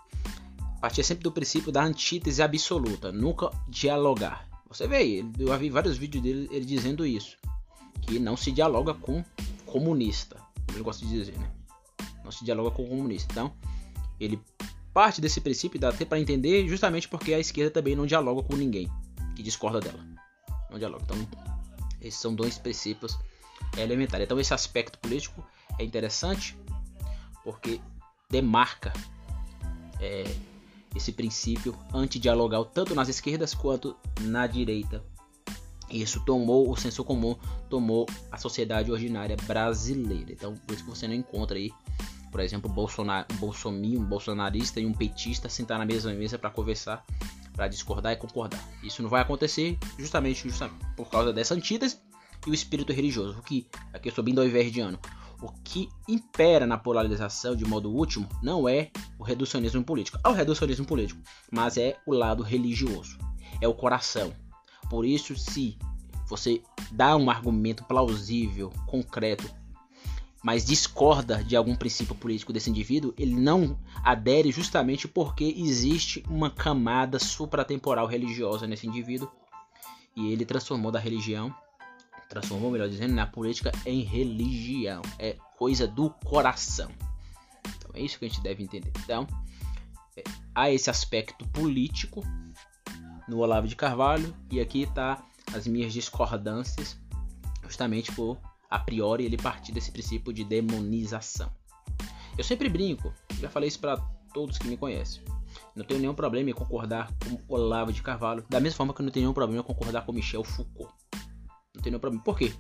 partia 0.80 1.02
sempre 1.02 1.24
do 1.24 1.32
princípio 1.32 1.72
da 1.72 1.82
antítese 1.82 2.42
absoluta, 2.42 3.10
nunca 3.10 3.50
dialogar. 3.66 4.46
Você 4.68 4.86
vê, 4.86 5.24
eu 5.38 5.58
vi 5.58 5.70
vários 5.70 5.96
vídeos 5.96 6.22
dele 6.22 6.46
ele 6.50 6.66
dizendo 6.66 7.06
isso, 7.06 7.38
que 8.02 8.18
não 8.18 8.36
se 8.36 8.52
dialoga 8.52 8.92
com 8.92 9.24
comunista, 9.64 10.36
ele 10.68 10.82
gosta 10.82 11.06
de 11.06 11.10
dizer, 11.10 11.38
né? 11.38 11.50
Não 12.22 12.30
se 12.30 12.44
dialoga 12.44 12.70
com 12.70 12.86
comunista. 12.86 13.32
Então, 13.32 13.54
ele 14.20 14.38
parte 14.94 15.20
desse 15.20 15.40
princípio 15.40 15.78
dá 15.78 15.88
até 15.88 16.04
para 16.04 16.20
entender 16.20 16.66
justamente 16.68 17.08
porque 17.08 17.34
a 17.34 17.40
esquerda 17.40 17.72
também 17.72 17.96
não 17.96 18.06
dialoga 18.06 18.44
com 18.44 18.54
ninguém 18.54 18.88
que 19.34 19.42
discorda 19.42 19.80
dela. 19.80 19.98
Não 20.70 20.78
dialoga. 20.78 21.02
Então, 21.02 21.28
esses 22.00 22.20
são 22.20 22.32
dois 22.32 22.56
princípios 22.56 23.18
elementares. 23.76 24.24
Então, 24.24 24.38
esse 24.38 24.54
aspecto 24.54 24.96
político 25.00 25.44
é 25.78 25.84
interessante 25.84 26.56
porque 27.42 27.80
demarca 28.30 28.92
é, 30.00 30.24
esse 30.94 31.12
princípio 31.12 31.76
antidialogal 31.92 32.64
tanto 32.64 32.94
nas 32.94 33.08
esquerdas 33.08 33.52
quanto 33.52 33.96
na 34.20 34.46
direita. 34.46 35.04
Isso 35.90 36.24
tomou 36.24 36.70
o 36.70 36.76
senso 36.76 37.04
comum, 37.04 37.36
tomou 37.68 38.06
a 38.30 38.38
sociedade 38.38 38.90
ordinária 38.90 39.36
brasileira. 39.44 40.32
Então, 40.32 40.54
por 40.54 40.74
isso 40.74 40.84
que 40.84 40.90
você 40.90 41.06
não 41.06 41.14
encontra 41.14 41.56
aí, 41.56 41.70
por 42.34 42.40
exemplo, 42.40 42.68
Bolsonaro, 42.68 43.28
um 43.40 44.04
bolsonarista 44.04 44.80
e 44.80 44.86
um 44.86 44.92
petista 44.92 45.48
sentar 45.48 45.78
na 45.78 45.86
mesma 45.86 46.12
mesa 46.14 46.36
para 46.36 46.50
conversar, 46.50 47.06
para 47.52 47.68
discordar 47.68 48.12
e 48.12 48.16
concordar. 48.16 48.58
Isso 48.82 49.00
não 49.04 49.08
vai 49.08 49.22
acontecer 49.22 49.78
justamente, 49.96 50.48
justamente 50.48 50.84
por 50.96 51.08
causa 51.08 51.32
dessa 51.32 51.54
antítese 51.54 52.00
e 52.44 52.50
o 52.50 52.52
espírito 52.52 52.92
religioso. 52.92 53.38
O 53.38 53.42
que 53.44 53.68
aqui 53.92 54.08
eu 54.08 54.12
sou 54.12 54.24
bem 54.24 54.34
do 54.34 54.40
ano 54.40 54.98
o 55.40 55.52
que 55.62 55.88
impera 56.08 56.66
na 56.66 56.76
polarização 56.76 57.54
de 57.54 57.64
modo 57.64 57.88
último 57.88 58.28
não 58.42 58.68
é 58.68 58.90
o 59.16 59.22
reducionismo 59.22 59.84
político. 59.84 60.18
É 60.24 60.28
o 60.28 60.32
reducionismo 60.32 60.84
político, 60.84 61.20
mas 61.52 61.76
é 61.76 61.96
o 62.04 62.12
lado 62.12 62.42
religioso, 62.42 63.16
é 63.60 63.68
o 63.68 63.74
coração. 63.74 64.34
Por 64.90 65.06
isso, 65.06 65.36
se 65.36 65.78
você 66.28 66.60
dá 66.90 67.16
um 67.16 67.30
argumento 67.30 67.84
plausível, 67.84 68.72
concreto, 68.88 69.48
mas 70.44 70.64
discorda 70.64 71.42
de 71.42 71.56
algum 71.56 71.74
princípio 71.74 72.14
político 72.14 72.52
desse 72.52 72.70
indivíduo, 72.70 73.14
ele 73.18 73.34
não 73.34 73.78
adere 74.04 74.52
justamente 74.52 75.08
porque 75.08 75.54
existe 75.56 76.22
uma 76.28 76.50
camada 76.50 77.18
supratemporal 77.18 78.06
religiosa 78.06 78.66
nesse 78.66 78.86
indivíduo 78.86 79.30
e 80.14 80.30
ele 80.30 80.44
transformou 80.44 80.92
da 80.92 81.00
religião 81.00 81.52
transformou, 82.28 82.70
melhor 82.70 82.88
dizendo, 82.88 83.14
na 83.14 83.26
política 83.26 83.70
em 83.86 84.02
religião. 84.02 85.02
É 85.18 85.36
coisa 85.56 85.86
do 85.86 86.10
coração. 86.10 86.90
Então 87.76 87.90
é 87.94 88.00
isso 88.00 88.18
que 88.18 88.24
a 88.24 88.28
gente 88.28 88.42
deve 88.42 88.62
entender. 88.62 88.92
Então, 89.04 89.26
é, 90.16 90.24
há 90.54 90.70
esse 90.70 90.90
aspecto 90.90 91.46
político 91.48 92.22
no 93.28 93.38
Olavo 93.38 93.68
de 93.68 93.76
Carvalho 93.76 94.34
e 94.50 94.60
aqui 94.60 94.82
está 94.82 95.24
as 95.54 95.66
minhas 95.66 95.92
discordâncias, 95.92 96.98
justamente 97.62 98.12
por 98.12 98.38
a 98.70 98.78
priori 98.78 99.24
ele 99.24 99.36
partir 99.36 99.72
desse 99.72 99.90
princípio 99.90 100.32
de 100.32 100.44
demonização. 100.44 101.50
Eu 102.36 102.44
sempre 102.44 102.68
brinco, 102.68 103.12
já 103.40 103.48
falei 103.48 103.68
isso 103.68 103.78
para 103.78 103.96
todos 104.32 104.58
que 104.58 104.66
me 104.66 104.76
conhecem. 104.76 105.22
Não 105.74 105.84
tenho 105.84 106.00
nenhum 106.00 106.14
problema 106.14 106.50
em 106.50 106.54
concordar 106.54 107.12
com 107.24 107.38
Olavo 107.54 107.92
de 107.92 108.02
Carvalho, 108.02 108.44
da 108.48 108.60
mesma 108.60 108.76
forma 108.76 108.92
que 108.92 109.00
eu 109.00 109.04
não 109.04 109.12
tenho 109.12 109.24
nenhum 109.24 109.34
problema 109.34 109.62
em 109.62 109.66
concordar 109.66 110.04
com 110.04 110.12
Michel 110.12 110.42
Foucault. 110.42 110.92
Não 111.74 111.82
tem 111.82 111.90
nenhum 111.90 112.00
problema. 112.00 112.24
Por 112.24 112.36
quê? 112.36 112.52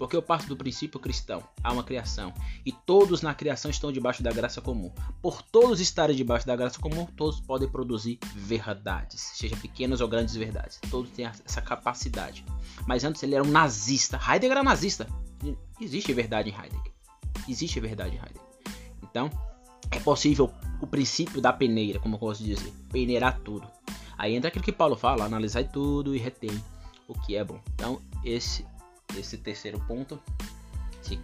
Porque 0.00 0.16
eu 0.16 0.22
parto 0.22 0.46
do 0.46 0.56
princípio 0.56 0.98
cristão. 0.98 1.42
Há 1.62 1.70
uma 1.74 1.84
criação. 1.84 2.32
E 2.64 2.72
todos 2.72 3.20
na 3.20 3.34
criação 3.34 3.70
estão 3.70 3.92
debaixo 3.92 4.22
da 4.22 4.32
graça 4.32 4.58
comum. 4.58 4.90
Por 5.20 5.42
todos 5.42 5.78
estarem 5.78 6.16
debaixo 6.16 6.46
da 6.46 6.56
graça 6.56 6.80
comum, 6.80 7.04
todos 7.04 7.38
podem 7.38 7.68
produzir 7.68 8.18
verdades. 8.34 9.20
Seja 9.34 9.54
pequenas 9.56 10.00
ou 10.00 10.08
grandes 10.08 10.34
verdades. 10.34 10.80
Todos 10.90 11.10
têm 11.10 11.26
essa 11.26 11.60
capacidade. 11.60 12.46
Mas 12.86 13.04
antes 13.04 13.22
ele 13.22 13.34
era 13.34 13.44
um 13.44 13.50
nazista. 13.50 14.18
Heidegger 14.26 14.52
era 14.52 14.62
nazista. 14.62 15.06
Existe 15.78 16.14
verdade 16.14 16.48
em 16.48 16.54
Heidegger. 16.54 16.92
Existe 17.46 17.78
verdade 17.78 18.16
em 18.16 18.18
Heidegger. 18.18 18.48
Então, 19.02 19.28
é 19.90 20.00
possível 20.00 20.50
o 20.80 20.86
princípio 20.86 21.42
da 21.42 21.52
peneira, 21.52 22.00
como 22.00 22.14
eu 22.14 22.18
gosto 22.18 22.42
de 22.42 22.54
dizer. 22.54 22.72
Peneirar 22.90 23.38
tudo. 23.40 23.68
Aí 24.16 24.34
entra 24.34 24.48
aquilo 24.48 24.64
que 24.64 24.72
Paulo 24.72 24.96
fala, 24.96 25.26
analisar 25.26 25.62
tudo 25.64 26.16
e 26.16 26.18
retém 26.18 26.58
o 27.06 27.12
que 27.12 27.36
é 27.36 27.44
bom. 27.44 27.60
Então, 27.74 28.00
esse 28.24 28.64
esse 29.16 29.38
terceiro 29.38 29.80
ponto 29.80 30.20
esse, 31.02 31.20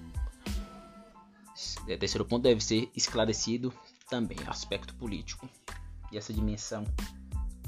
esse 1.55 1.99
terceiro 1.99 2.25
ponto 2.25 2.43
deve 2.43 2.63
ser 2.63 2.91
esclarecido 2.95 3.73
também 4.09 4.39
aspecto 4.47 4.95
político 4.95 5.49
e 6.13 6.17
essa 6.17 6.33
dimensão 6.33 6.85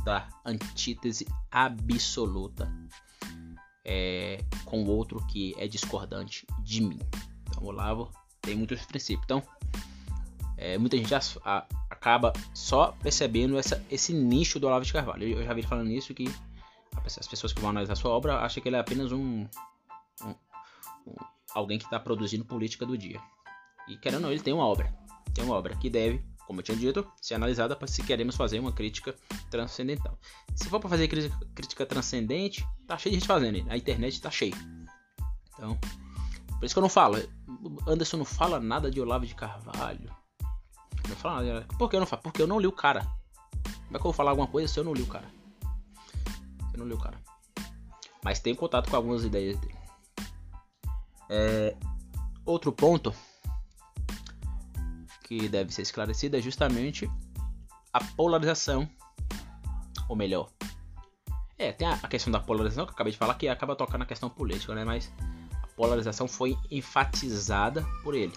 da 0.05 0.29
antítese 0.45 1.27
absoluta 1.51 2.73
é, 3.85 4.45
com 4.65 4.85
o 4.85 4.89
outro 4.89 5.25
que 5.27 5.55
é 5.59 5.67
discordante 5.67 6.47
de 6.63 6.83
mim. 6.83 7.01
Então, 7.49 7.65
Olavo 7.65 8.11
tem 8.41 8.57
muitos 8.57 8.85
princípios. 8.85 9.25
Então, 9.25 9.43
é, 10.57 10.77
muita 10.79 10.97
gente 10.97 11.15
a, 11.15 11.21
a, 11.45 11.67
acaba 11.91 12.33
só 12.53 12.93
percebendo 13.03 13.59
essa, 13.59 13.83
esse 13.91 14.13
nicho 14.13 14.61
do 14.61 14.67
Olavo 14.67 14.85
de 14.85 14.93
Carvalho. 14.93 15.27
Eu 15.27 15.45
já 15.45 15.55
vi 15.55 15.63
falando 15.63 15.89
nisso 15.89 16.15
que 16.15 16.33
as 17.05 17.27
pessoas 17.27 17.53
que 17.53 17.61
vão 17.61 17.71
analisar 17.71 17.97
sua 17.97 18.11
obra 18.11 18.39
acham 18.39 18.63
que 18.63 18.69
ele 18.69 18.77
é 18.77 18.81
apenas 18.81 19.11
um, 19.11 19.47
alguém 21.55 21.79
que 21.79 21.85
está 21.85 21.99
produzindo 21.99 22.45
política 22.45 22.85
do 22.85 22.97
dia. 22.97 23.21
E 23.89 23.97
querendo 23.97 24.17
ou 24.17 24.23
não, 24.23 24.33
ele 24.33 24.41
tem 24.41 24.53
uma 24.53 24.67
obra. 24.67 24.93
Tem 25.35 25.45
uma 25.45 25.55
obra 25.55 25.75
que 25.77 25.89
deve, 25.89 26.25
como 26.47 26.61
eu 26.61 26.65
tinha 26.65 26.77
dito, 26.77 27.11
ser 27.21 27.35
analisada 27.35 27.75
para 27.75 27.89
se 27.89 28.03
queremos 28.03 28.37
fazer 28.37 28.59
uma 28.59 28.73
crítica 28.73 29.15
transcendental. 29.51 30.19
Se 30.55 30.69
for 30.69 30.81
para 30.81 30.91
fazer 30.91 31.09
crítica, 31.09 31.39
crítica, 31.55 31.87
transcendente, 31.87 32.67
tá 32.87 32.99
cheio 32.99 33.15
de 33.15 33.21
gente 33.21 33.27
fazendo. 33.27 33.71
A 33.71 33.77
internet 33.77 34.21
tá 34.21 34.31
cheio. 34.31 34.55
Então, 35.55 35.79
por 36.59 36.65
isso 36.65 36.75
que 36.75 36.79
eu 36.79 36.83
não 36.83 36.89
falo. 36.89 37.17
Anderson 37.87 38.19
não 38.19 38.25
fala 38.25 38.61
nada 38.61 38.91
de 38.91 39.01
Olavo 39.01 39.27
de 39.27 39.35
Carvalho. 39.35 40.15
Não 41.09 41.17
fala 41.17 41.43
nada. 41.43 41.67
Por 41.79 41.89
que 41.89 41.97
eu 41.97 42.01
não 42.01 42.07
falo? 42.07 42.23
Porque 42.23 42.43
eu 42.43 42.47
não 42.47 42.61
li 42.61 42.67
o 42.67 42.73
cara. 42.73 43.01
Como 43.63 43.97
é 43.97 43.99
que 43.99 44.01
eu 44.01 44.03
vou 44.03 44.13
falar 44.13 44.31
alguma 44.31 44.49
coisa 44.49 44.69
se 44.69 44.79
eu 44.79 44.85
não 44.85 44.93
li 44.93 45.03
o 45.03 45.07
cara? 45.07 45.39
não 46.79 46.87
li 46.87 46.95
o 46.95 46.99
cara. 46.99 47.21
Mas 48.23 48.41
tenho 48.41 48.57
contato 48.57 48.89
com 48.89 48.97
algumas 48.97 49.25
ideias 49.25 49.59
dele. 49.59 49.78
É, 51.31 51.77
outro 52.45 52.73
ponto 52.73 53.15
que 55.25 55.49
deve 55.49 55.73
ser 55.73 55.83
esclarecido 55.83 56.37
é 56.37 56.41
justamente 56.41 57.11
a 57.93 58.03
polarização. 58.03 58.89
Ou 60.09 60.17
melhor, 60.17 60.51
é, 61.59 61.71
tem 61.73 61.87
a 61.87 62.09
questão 62.09 62.33
da 62.33 62.41
polarização 62.41 62.87
que 62.87 62.91
eu 62.91 62.95
acabei 62.95 63.13
de 63.13 63.19
falar 63.19 63.35
que 63.35 63.49
acaba 63.49 63.77
tocando 63.77 64.01
na 64.01 64.07
questão 64.07 64.31
política, 64.31 64.75
né? 64.75 64.85
Mas 64.85 65.13
a 65.63 65.67
polarização 65.77 66.27
foi 66.27 66.57
enfatizada 66.71 67.85
por 68.03 68.15
ele. 68.15 68.33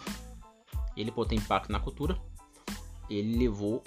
Ele, 0.97 1.11
ter 1.11 1.35
impacto 1.35 1.71
na 1.71 1.79
cultura, 1.79 2.19
ele 3.09 3.37
levou 3.37 3.81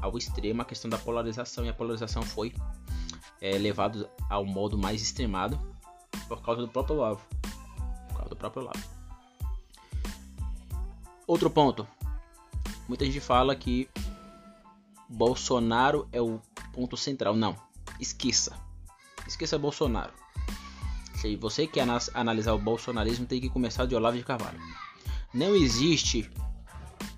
ao 0.00 0.16
extremo 0.16 0.62
a 0.62 0.64
questão 0.64 0.88
da 0.88 0.98
polarização 0.98 1.64
e 1.64 1.68
a 1.68 1.74
polarização 1.74 2.22
foi 2.22 2.54
é, 3.40 3.58
levado 3.58 4.08
ao 4.30 4.44
modo 4.44 4.78
mais 4.78 5.02
extremado 5.02 5.58
por 6.28 6.40
causa 6.42 6.60
do 6.60 6.68
próprio 6.68 6.96
Olavo. 6.96 7.33
Do 8.28 8.36
próprio 8.36 8.62
Olavo. 8.62 8.82
Outro 11.26 11.50
ponto. 11.50 11.86
Muita 12.88 13.04
gente 13.04 13.20
fala 13.20 13.56
que 13.56 13.88
Bolsonaro 15.08 16.08
é 16.12 16.20
o 16.20 16.40
ponto 16.72 16.96
central. 16.96 17.34
Não. 17.34 17.56
Esqueça. 18.00 18.52
Esqueça 19.26 19.58
Bolsonaro. 19.58 20.12
Se 21.14 21.36
você 21.36 21.66
quer 21.66 21.86
analisar 22.12 22.52
o 22.52 22.58
bolsonarismo, 22.58 23.24
tem 23.24 23.40
que 23.40 23.48
começar 23.48 23.86
de 23.86 23.94
Olavo 23.94 24.18
de 24.18 24.24
Carvalho. 24.24 24.60
Não 25.32 25.54
existe, 25.56 26.30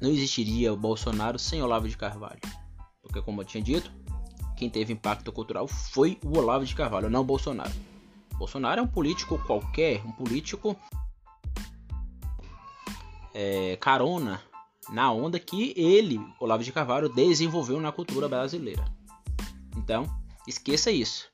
não 0.00 0.08
existiria 0.10 0.72
o 0.72 0.76
Bolsonaro 0.76 1.38
sem 1.38 1.60
Olavo 1.60 1.88
de 1.88 1.96
Carvalho. 1.96 2.40
Porque 3.02 3.20
como 3.20 3.40
eu 3.40 3.44
tinha 3.44 3.62
dito, 3.62 3.90
quem 4.56 4.70
teve 4.70 4.92
impacto 4.92 5.32
cultural 5.32 5.66
foi 5.66 6.18
o 6.24 6.38
Olavo 6.38 6.64
de 6.64 6.74
Carvalho, 6.74 7.10
não 7.10 7.22
o 7.22 7.24
Bolsonaro. 7.24 7.72
Bolsonaro 8.38 8.80
é 8.80 8.82
um 8.82 8.88
político 8.88 9.38
qualquer, 9.38 10.04
um 10.04 10.12
político 10.12 10.76
é, 13.34 13.76
carona 13.76 14.40
na 14.90 15.10
onda 15.10 15.38
que 15.38 15.74
ele, 15.76 16.20
Olavo 16.38 16.62
de 16.62 16.72
Carvalho, 16.72 17.08
desenvolveu 17.08 17.80
na 17.80 17.90
cultura 17.90 18.28
brasileira. 18.28 18.84
Então, 19.76 20.06
esqueça 20.46 20.90
isso. 20.90 21.28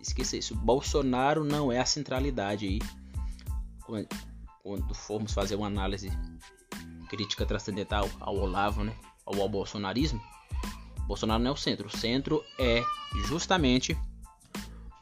Esqueça 0.00 0.36
isso. 0.36 0.54
Bolsonaro 0.54 1.44
não 1.44 1.70
é 1.70 1.78
a 1.78 1.86
centralidade 1.86 2.66
aí. 2.66 2.78
Quando 4.62 4.94
formos 4.94 5.32
fazer 5.32 5.54
uma 5.54 5.68
análise 5.68 6.10
crítica 7.08 7.46
transcendental 7.46 8.08
ao 8.20 8.36
Olavo, 8.36 8.82
né? 8.82 8.94
Ao, 9.24 9.40
ao 9.40 9.48
bolsonarismo, 9.48 10.20
Bolsonaro 11.06 11.42
não 11.42 11.50
é 11.50 11.54
o 11.54 11.56
centro. 11.56 11.86
O 11.86 11.96
centro 11.96 12.42
é 12.58 12.82
justamente 13.26 13.96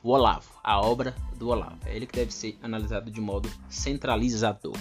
o 0.04 0.10
Olavo, 0.10 0.50
a 0.62 0.78
obra 0.78 1.16
do 1.38 1.48
Olavo. 1.48 1.78
É 1.86 1.96
ele 1.96 2.06
que 2.06 2.14
deve 2.14 2.30
ser 2.30 2.58
analisado 2.62 3.10
de 3.10 3.22
modo 3.22 3.50
centralizador. 3.70 4.76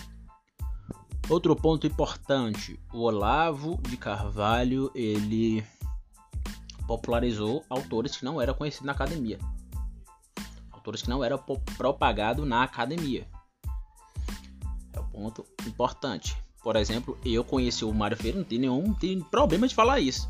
Outro 1.29 1.55
ponto 1.55 1.87
importante, 1.87 2.77
o 2.91 2.99
Olavo 2.99 3.79
de 3.83 3.95
Carvalho, 3.95 4.91
ele 4.93 5.65
popularizou 6.85 7.63
autores 7.69 8.17
que 8.17 8.25
não 8.25 8.41
eram 8.41 8.53
conhecidos 8.53 8.85
na 8.85 8.91
academia. 8.91 9.39
Autores 10.69 11.01
que 11.01 11.09
não 11.09 11.23
eram 11.23 11.37
propagados 11.77 12.45
na 12.45 12.61
academia. 12.61 13.25
É 14.91 14.99
um 14.99 15.05
ponto 15.05 15.45
importante. 15.65 16.35
Por 16.61 16.75
exemplo, 16.75 17.17
eu 17.23 17.45
conheci 17.45 17.85
o 17.85 17.93
Mário 17.93 18.17
Ferreira, 18.17 18.39
não 18.39 18.45
tem 18.45 18.59
nenhum 18.59 18.93
tem 18.93 19.21
problema 19.21 19.69
de 19.69 19.73
falar 19.73 20.01
isso. 20.01 20.29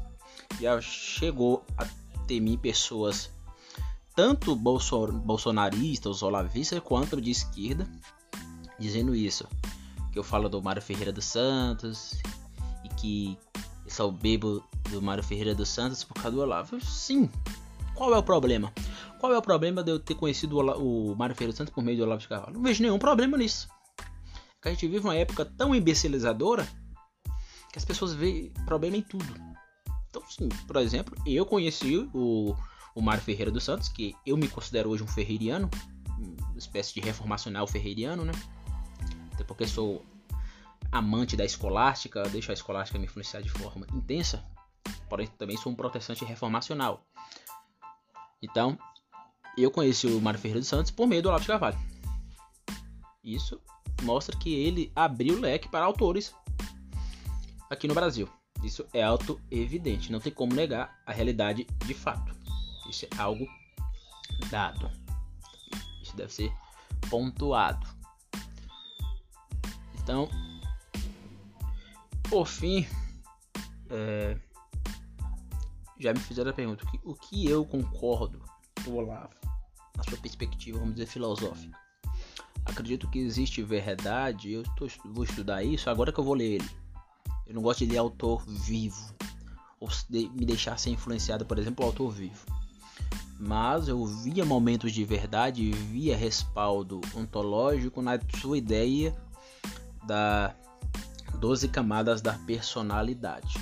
Já 0.62 0.80
chegou 0.80 1.66
a 1.76 1.88
ter 2.28 2.40
mim 2.40 2.56
pessoas 2.56 3.32
tanto 4.16 4.56
bolsonaristas, 4.56 6.22
olavistas, 6.22 6.80
quanto 6.80 7.20
de 7.20 7.32
esquerda, 7.32 7.88
dizendo 8.80 9.16
isso 9.16 9.48
que 10.12 10.20
eu 10.20 10.24
falo 10.24 10.48
do 10.48 10.62
Mário 10.62 10.82
Ferreira 10.82 11.12
dos 11.12 11.26
Santos 11.26 12.22
e 12.84 12.90
que 12.90 13.38
eu 13.86 13.92
sou 13.92 14.12
bebo 14.12 14.64
do 14.92 15.02
Mário 15.02 15.24
Ferreira 15.24 15.56
dos 15.56 15.70
Santos 15.70 16.04
por 16.04 16.14
causa 16.14 16.32
do 16.32 16.42
Olavo. 16.42 16.80
Sim. 16.82 17.30
Qual 17.96 18.14
é 18.14 18.18
o 18.18 18.24
problema? 18.24 18.72
Qual 19.20 19.34
é 19.34 19.38
o 19.38 19.42
problema 19.42 19.84
de 19.84 19.92
eu 19.92 20.00
ter 20.00 20.16
conhecido 20.16 20.60
o 20.60 21.16
Mário 21.16 21.36
Ferreira 21.36 21.52
dos 21.52 21.58
Santos 21.58 21.74
por 21.74 21.84
meio 21.84 21.98
do 21.98 22.04
Olavo 22.04 22.22
de 22.22 22.28
Carvalho? 22.28 22.54
Não 22.54 22.62
vejo 22.62 22.84
nenhum 22.84 23.00
problema 23.00 23.38
nisso. 23.38 23.68
Que 24.62 24.70
a 24.70 24.72
gente 24.72 24.88
vive 24.88 25.04
uma 25.04 25.16
época 25.16 25.46
tão 25.46 25.74
imbecilizadora 25.74 26.68
que 27.72 27.80
as 27.80 27.86
pessoas 27.86 28.14
veem 28.14 28.52
problema 28.66 28.98
em 28.98 29.02
tudo. 29.02 29.34
Então, 30.10 30.22
sim, 30.30 30.48
por 30.68 30.76
exemplo, 30.78 31.16
eu 31.26 31.44
conheci 31.44 32.08
o, 32.14 32.56
o 32.96 33.02
Mário 33.02 33.24
Ferreira 33.24 33.52
dos 33.52 33.64
Santos, 33.64 33.90
que 33.90 34.16
eu 34.26 34.38
me 34.38 34.48
considero 34.48 34.90
hoje 34.90 35.04
um 35.04 35.08
ferreiriano, 35.08 35.70
uma 36.18 36.58
espécie 36.58 36.94
de 36.94 37.02
reformacional 37.02 37.68
ferreiriano, 37.68 38.24
né? 38.24 38.34
até 39.34 39.44
porque 39.44 39.68
sou 39.68 40.06
amante 40.92 41.36
da 41.36 41.44
escolástica, 41.44 42.24
deixo 42.30 42.52
a 42.52 42.54
escolástica 42.54 43.00
me 43.00 43.06
influenciar 43.06 43.42
de 43.42 43.50
forma 43.50 43.86
intensa, 43.94 44.46
porém 45.10 45.28
também 45.38 45.58
sou 45.58 45.72
um 45.72 45.76
protestante 45.76 46.24
reformacional. 46.24 47.04
Então, 48.42 48.78
eu 49.58 49.72
conheci 49.72 50.08
o 50.08 50.22
Mário 50.22 50.40
Ferreira 50.40 50.60
dos 50.60 50.70
Santos 50.70 50.92
por 50.92 51.08
meio 51.08 51.22
do 51.22 51.30
Olavo 51.30 51.42
de 51.42 51.48
Carvalho. 51.48 51.80
Isso 53.24 53.60
mostra 54.04 54.38
que 54.38 54.54
ele 54.54 54.92
abriu 54.96 55.40
leque 55.40 55.70
para 55.70 55.86
autores 55.86 56.36
aqui 57.70 57.88
no 57.88 57.94
Brasil. 57.94 58.30
Isso 58.64 58.86
é 58.94 59.02
auto-evidente, 59.04 60.12
não 60.12 60.20
tem 60.20 60.32
como 60.32 60.54
negar 60.54 61.02
a 61.06 61.12
realidade 61.12 61.66
de 61.86 61.94
fato. 61.94 62.43
Isso 62.94 63.06
é 63.06 63.18
algo 63.18 63.48
dado. 64.52 64.92
Isso 66.04 66.16
deve 66.16 66.32
ser 66.32 66.54
pontuado. 67.10 67.88
Então, 69.96 70.30
por 72.30 72.46
fim, 72.46 72.86
é, 73.90 74.38
já 76.00 76.14
me 76.14 76.20
fizeram 76.20 76.52
a 76.52 76.54
pergunta: 76.54 76.86
o 77.04 77.16
que 77.16 77.50
eu 77.50 77.66
concordo 77.66 78.40
o 78.86 78.92
Olavo, 78.92 79.34
na 79.98 80.04
sua 80.04 80.18
perspectiva, 80.20 80.78
vamos 80.78 80.94
dizer, 80.94 81.08
filosófica? 81.08 81.76
Acredito 82.64 83.10
que 83.10 83.18
existe 83.18 83.64
verdade, 83.64 84.52
eu 84.52 84.64
tô, 84.76 84.88
vou 85.06 85.24
estudar 85.24 85.64
isso 85.64 85.90
agora 85.90 86.14
que 86.14 86.20
eu 86.20 86.24
vou 86.24 86.36
ler 86.36 86.62
ele. 86.62 86.70
Eu 87.48 87.56
não 87.56 87.62
gosto 87.64 87.80
de 87.80 87.92
ler 87.92 87.98
autor 87.98 88.46
vivo, 88.46 89.16
ou 89.80 89.90
de, 90.08 90.30
me 90.30 90.46
deixar 90.46 90.78
ser 90.78 90.92
influenciado, 90.92 91.44
por 91.44 91.58
exemplo, 91.58 91.84
autor 91.84 92.12
vivo. 92.12 92.46
Mas 93.46 93.90
eu 93.90 94.06
via 94.06 94.46
momentos 94.46 94.94
de 94.94 95.04
verdade, 95.04 95.70
via 95.72 96.16
respaldo 96.16 97.02
ontológico 97.14 98.02
na 98.02 98.18
sua 98.40 98.58
ideia 98.58 99.14
da 100.06 100.56
12 101.40 101.68
camadas 101.68 102.22
da 102.22 102.34
personalidade. 102.34 103.60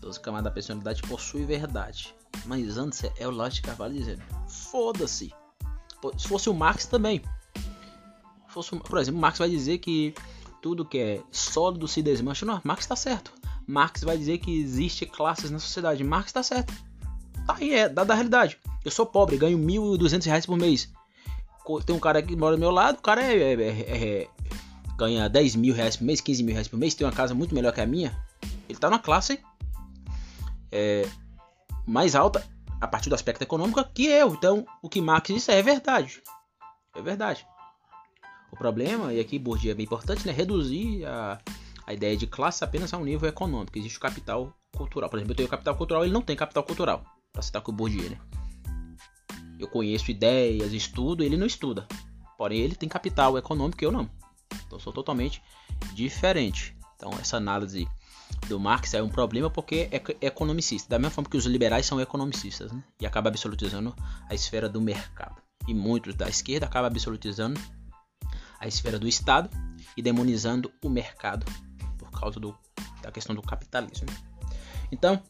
12 0.00 0.20
camadas 0.20 0.44
da 0.44 0.50
personalidade 0.52 1.02
possui 1.02 1.44
verdade. 1.44 2.14
Mas 2.46 2.78
antes 2.78 3.02
é 3.18 3.26
o 3.26 3.30
Lorde 3.32 3.62
Carvalho 3.62 3.94
dizendo: 3.94 4.22
foda-se. 4.48 5.34
Se 6.16 6.28
fosse 6.28 6.48
o 6.48 6.54
Marx 6.54 6.86
também. 6.86 7.22
Fosse, 8.46 8.76
por 8.76 8.98
exemplo, 8.98 9.20
Marx 9.20 9.40
vai 9.40 9.50
dizer 9.50 9.78
que 9.78 10.14
tudo 10.62 10.84
que 10.84 10.98
é 10.98 11.22
sólido 11.32 11.88
se 11.88 12.00
desmancha. 12.00 12.46
Não, 12.46 12.60
Marx 12.62 12.84
está 12.84 12.94
certo. 12.94 13.32
Marx 13.66 14.02
vai 14.02 14.16
dizer 14.16 14.38
que 14.38 14.56
existe 14.56 15.04
classes 15.04 15.50
na 15.50 15.58
sociedade. 15.58 16.04
Marx 16.04 16.28
está 16.28 16.44
certo. 16.44 16.89
Tá 17.50 17.56
aí, 17.58 17.74
é 17.74 17.88
da, 17.88 18.04
da 18.04 18.14
realidade. 18.14 18.58
Eu 18.84 18.90
sou 18.92 19.04
pobre, 19.04 19.36
ganho 19.36 19.58
1.200 19.58 20.24
reais 20.24 20.46
por 20.46 20.56
mês. 20.56 20.88
Tem 21.84 21.94
um 21.94 21.98
cara 21.98 22.22
que 22.22 22.36
mora 22.36 22.56
do 22.56 22.60
meu 22.60 22.70
lado, 22.70 22.98
o 22.98 23.02
cara 23.02 23.22
é, 23.22 23.34
é, 23.34 23.62
é, 23.62 24.22
é 24.22 24.28
ganha 24.96 25.28
10 25.28 25.56
mil 25.56 25.74
reais 25.74 25.96
por 25.96 26.04
mês, 26.04 26.20
15 26.20 26.42
mil 26.42 26.52
reais 26.52 26.68
por 26.68 26.78
mês, 26.78 26.94
tem 26.94 27.06
uma 27.06 27.12
casa 27.12 27.34
muito 27.34 27.54
melhor 27.54 27.72
que 27.72 27.80
a 27.80 27.86
minha, 27.86 28.16
ele 28.68 28.76
está 28.76 28.88
na 28.90 28.98
classe 28.98 29.40
é, 30.70 31.08
mais 31.86 32.14
alta 32.14 32.44
a 32.80 32.86
partir 32.86 33.08
do 33.08 33.14
aspecto 33.14 33.42
econômico 33.42 33.84
que 33.92 34.06
eu. 34.06 34.34
Então, 34.34 34.64
o 34.82 34.88
que 34.88 35.00
Marx 35.00 35.32
disse 35.32 35.50
é 35.50 35.62
verdade. 35.62 36.22
É 36.94 37.02
verdade. 37.02 37.46
O 38.52 38.56
problema, 38.56 39.12
e 39.12 39.20
aqui 39.20 39.38
Bourdieu 39.38 39.72
é 39.72 39.74
bem 39.74 39.86
importante, 39.86 40.26
né? 40.26 40.32
Reduzir 40.32 41.04
a, 41.04 41.38
a 41.86 41.94
ideia 41.94 42.16
de 42.16 42.26
classe 42.26 42.64
apenas 42.64 42.92
a 42.94 42.98
um 42.98 43.04
nível 43.04 43.28
econômico. 43.28 43.78
Existe 43.78 43.98
o 43.98 44.00
capital 44.00 44.52
cultural. 44.76 45.10
Por 45.10 45.18
exemplo, 45.18 45.32
eu 45.32 45.36
tenho 45.36 45.48
capital 45.48 45.76
cultural, 45.76 46.04
ele 46.04 46.12
não 46.12 46.22
tem 46.22 46.36
capital 46.36 46.62
cultural. 46.62 47.04
Para 47.32 47.42
citar 47.42 47.62
com 47.62 47.72
o 47.72 47.74
Bourdieu, 47.74 48.10
né? 48.10 48.18
Eu 49.58 49.68
conheço 49.68 50.10
ideias, 50.10 50.72
estudo, 50.72 51.22
ele 51.22 51.36
não 51.36 51.46
estuda. 51.46 51.86
Porém, 52.38 52.60
ele 52.60 52.74
tem 52.74 52.88
capital 52.88 53.36
econômico 53.36 53.84
e 53.84 53.86
eu 53.86 53.92
não. 53.92 54.10
Então 54.66 54.78
sou 54.78 54.92
totalmente 54.92 55.42
diferente. 55.94 56.76
Então 56.96 57.10
essa 57.20 57.36
análise 57.36 57.86
do 58.48 58.58
Marx 58.58 58.94
é 58.94 59.02
um 59.02 59.08
problema 59.08 59.50
porque 59.50 59.88
é 59.90 60.26
economicista, 60.26 60.88
da 60.88 60.98
mesma 60.98 61.10
forma 61.10 61.30
que 61.30 61.36
os 61.36 61.46
liberais 61.46 61.86
são 61.86 62.00
economicistas, 62.00 62.72
né? 62.72 62.82
e 63.00 63.06
acaba 63.06 63.28
absolutizando 63.28 63.94
a 64.28 64.34
esfera 64.34 64.68
do 64.68 64.80
mercado. 64.80 65.40
E 65.66 65.74
muitos 65.74 66.14
da 66.14 66.28
esquerda 66.28 66.66
acabam 66.66 66.90
absolutizando 66.90 67.60
a 68.58 68.66
esfera 68.66 68.98
do 68.98 69.08
Estado 69.08 69.50
e 69.96 70.02
demonizando 70.02 70.72
o 70.82 70.88
mercado 70.88 71.44
por 71.98 72.10
causa 72.10 72.38
do, 72.38 72.56
da 73.02 73.10
questão 73.10 73.34
do 73.34 73.42
capitalismo. 73.42 74.08
Então, 74.92 75.22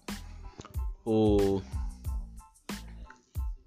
o... 1.04 1.60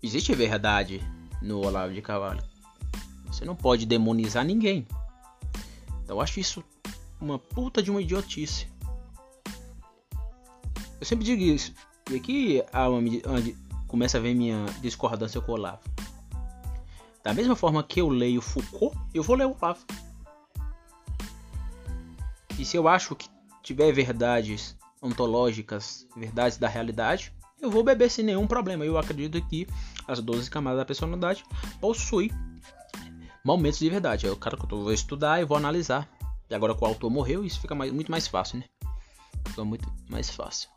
existe 0.03 0.35
verdade 0.35 1.01
no 1.41 1.65
Olavo 1.65 1.93
de 1.93 2.01
Carvalho. 2.01 2.43
Você 3.27 3.45
não 3.45 3.55
pode 3.55 3.85
demonizar 3.85 4.45
ninguém. 4.45 4.85
Eu 6.07 6.21
acho 6.21 6.39
isso 6.39 6.63
uma 7.19 7.39
puta 7.39 7.81
de 7.81 7.89
uma 7.89 8.01
idiotice. 8.01 8.67
Eu 10.99 11.05
sempre 11.05 11.25
digo 11.25 11.41
isso. 11.41 11.73
E 12.11 12.15
aqui 12.15 12.61
começa 13.87 14.17
a 14.17 14.21
ver 14.21 14.35
minha 14.35 14.65
discordância 14.81 15.39
com 15.41 15.53
o 15.53 15.55
Olavo. 15.55 15.81
Da 17.23 17.33
mesma 17.33 17.55
forma 17.55 17.81
que 17.81 18.01
eu 18.01 18.09
leio 18.09 18.41
Foucault, 18.41 18.95
eu 19.13 19.23
vou 19.23 19.37
ler 19.37 19.47
o 19.47 19.55
Olavo. 19.59 19.85
E 22.59 22.65
se 22.65 22.77
eu 22.77 22.87
acho 22.87 23.15
que 23.15 23.27
tiver 23.63 23.91
verdades 23.93 24.77
ontológicas, 25.01 26.05
verdades 26.15 26.57
da 26.57 26.67
realidade, 26.67 27.33
eu 27.63 27.71
vou 27.71 27.83
beber 27.83 28.11
sem 28.11 28.25
nenhum 28.25 28.45
problema. 28.45 28.83
Eu 28.85 28.97
acredito 28.97 29.41
que 29.47 29.67
as 30.07 30.21
12 30.21 30.49
camadas 30.49 30.79
da 30.79 30.85
personalidade 30.85 31.43
possuem 31.79 32.29
momentos 33.43 33.79
de 33.79 33.89
verdade. 33.89 34.27
É 34.27 34.31
o 34.31 34.35
cara 34.35 34.57
que 34.57 34.63
eu 34.65 34.83
vou 34.83 34.93
estudar 34.93 35.41
e 35.41 35.45
vou 35.45 35.57
analisar 35.57 36.09
E 36.49 36.53
agora 36.53 36.75
que 36.75 36.83
o 36.83 36.87
autor 36.87 37.09
morreu, 37.09 37.45
isso 37.45 37.61
fica 37.61 37.73
mais, 37.73 37.91
muito 37.91 38.11
mais 38.11 38.27
fácil, 38.27 38.59
né? 38.59 38.65
Fica 39.47 39.63
muito 39.63 39.91
mais 40.09 40.29
fácil. 40.29 40.69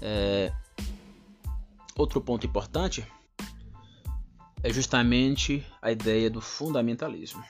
É... 0.00 0.50
Outro 1.96 2.20
ponto 2.20 2.46
importante 2.46 3.06
é 4.62 4.72
justamente 4.72 5.64
a 5.82 5.92
ideia 5.92 6.30
do 6.30 6.40
fundamentalismo. 6.40 7.44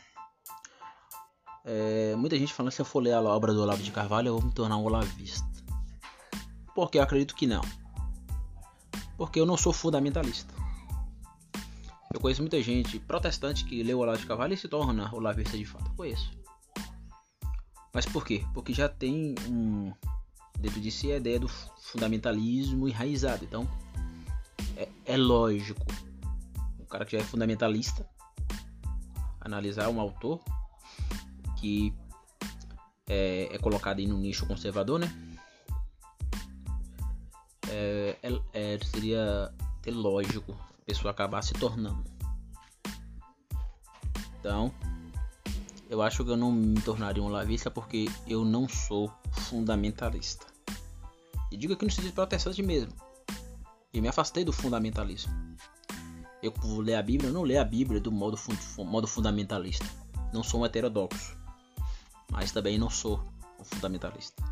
É, 1.64 2.14
muita 2.16 2.36
gente 2.36 2.52
falando 2.52 2.70
que 2.70 2.76
se 2.76 2.82
eu 2.82 2.86
for 2.86 3.00
ler 3.00 3.12
a 3.12 3.22
obra 3.22 3.54
do 3.54 3.62
Olavo 3.62 3.82
de 3.82 3.90
Carvalho, 3.90 4.28
eu 4.28 4.38
vou 4.38 4.48
me 4.48 4.52
tornar 4.52 4.76
um 4.76 4.84
olavista. 4.84 5.53
Porque 6.74 6.98
eu 6.98 7.02
acredito 7.02 7.34
que 7.34 7.46
não. 7.46 7.62
Porque 9.16 9.38
eu 9.38 9.46
não 9.46 9.56
sou 9.56 9.72
fundamentalista. 9.72 10.52
Eu 12.12 12.20
conheço 12.20 12.42
muita 12.42 12.62
gente 12.62 12.98
protestante 12.98 13.64
que 13.64 13.82
lê 13.82 13.92
o 13.92 13.98
Olavo 13.98 14.18
de 14.18 14.26
Carvalho 14.26 14.54
e 14.54 14.56
se 14.56 14.68
torna 14.68 15.12
olavista 15.14 15.56
de 15.56 15.64
fato. 15.64 15.86
Eu 15.86 15.96
conheço. 15.96 16.30
Mas 17.92 18.06
por 18.06 18.24
quê? 18.24 18.44
Porque 18.52 18.72
já 18.72 18.88
tem 18.88 19.34
um 19.48 19.92
dentro 20.58 20.80
de 20.80 20.90
si 20.90 21.12
a 21.12 21.16
ideia 21.16 21.38
do 21.38 21.48
fundamentalismo 21.48 22.88
enraizado. 22.88 23.44
Então, 23.44 23.68
é, 24.76 24.88
é 25.04 25.16
lógico 25.16 25.84
o 26.78 26.86
cara 26.86 27.04
que 27.04 27.16
já 27.16 27.22
é 27.22 27.24
fundamentalista 27.24 28.08
analisar 29.40 29.88
um 29.88 30.00
autor 30.00 30.40
que 31.58 31.92
é, 33.06 33.48
é 33.52 33.58
colocado 33.58 33.98
aí 33.98 34.06
no 34.06 34.16
nicho 34.16 34.46
conservador, 34.46 34.98
né? 34.98 35.33
Seria 38.82 39.52
ter 39.82 39.92
lógico 39.92 40.52
a 40.52 40.84
pessoa 40.84 41.10
acabar 41.10 41.42
se 41.42 41.52
tornando. 41.54 42.04
Então, 44.40 44.72
eu 45.88 46.02
acho 46.02 46.24
que 46.24 46.30
eu 46.30 46.36
não 46.36 46.50
me 46.52 46.80
tornaria 46.80 47.22
um 47.22 47.28
lavista 47.28 47.70
porque 47.70 48.06
eu 48.26 48.44
não 48.44 48.68
sou 48.68 49.12
fundamentalista. 49.32 50.46
E 51.50 51.56
digo 51.56 51.74
aqui 51.74 51.84
no 51.84 51.90
sentido 51.90 52.14
protestante 52.14 52.62
mesmo. 52.62 52.92
E 53.92 54.00
me 54.00 54.08
afastei 54.08 54.44
do 54.44 54.52
fundamentalismo. 54.52 55.32
Eu 56.42 56.52
vou 56.58 56.80
ler 56.80 56.96
a 56.96 57.02
Bíblia, 57.02 57.30
eu 57.30 57.32
não 57.32 57.42
leio 57.42 57.60
a 57.60 57.64
Bíblia 57.64 58.00
do 58.00 58.10
modo, 58.10 58.38
modo 58.78 59.06
fundamentalista. 59.06 59.86
Não 60.32 60.42
sou 60.42 60.60
um 60.60 60.66
heterodoxo 60.66 61.44
mas 62.34 62.50
também 62.50 62.78
não 62.78 62.90
sou 62.90 63.22
um 63.60 63.64
fundamentalista. 63.64 64.42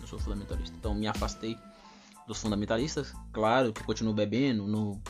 Não 0.00 0.06
sou 0.06 0.18
fundamentalista. 0.18 0.76
Então 0.76 0.94
me 0.94 1.06
afastei 1.06 1.56
dos 2.26 2.40
fundamentalistas. 2.40 3.12
Claro 3.32 3.72
que 3.72 3.82
continuo 3.84 4.14
bebendo, 4.14 4.66
no, 4.66 5.00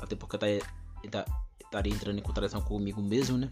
até 0.00 0.16
porque 0.16 0.36
eu 0.36 1.10
tá, 1.10 1.24
estaria 1.60 1.92
entrando 1.92 2.18
em 2.18 2.22
contradição 2.22 2.60
comigo 2.60 3.02
mesmo, 3.02 3.38
né? 3.38 3.50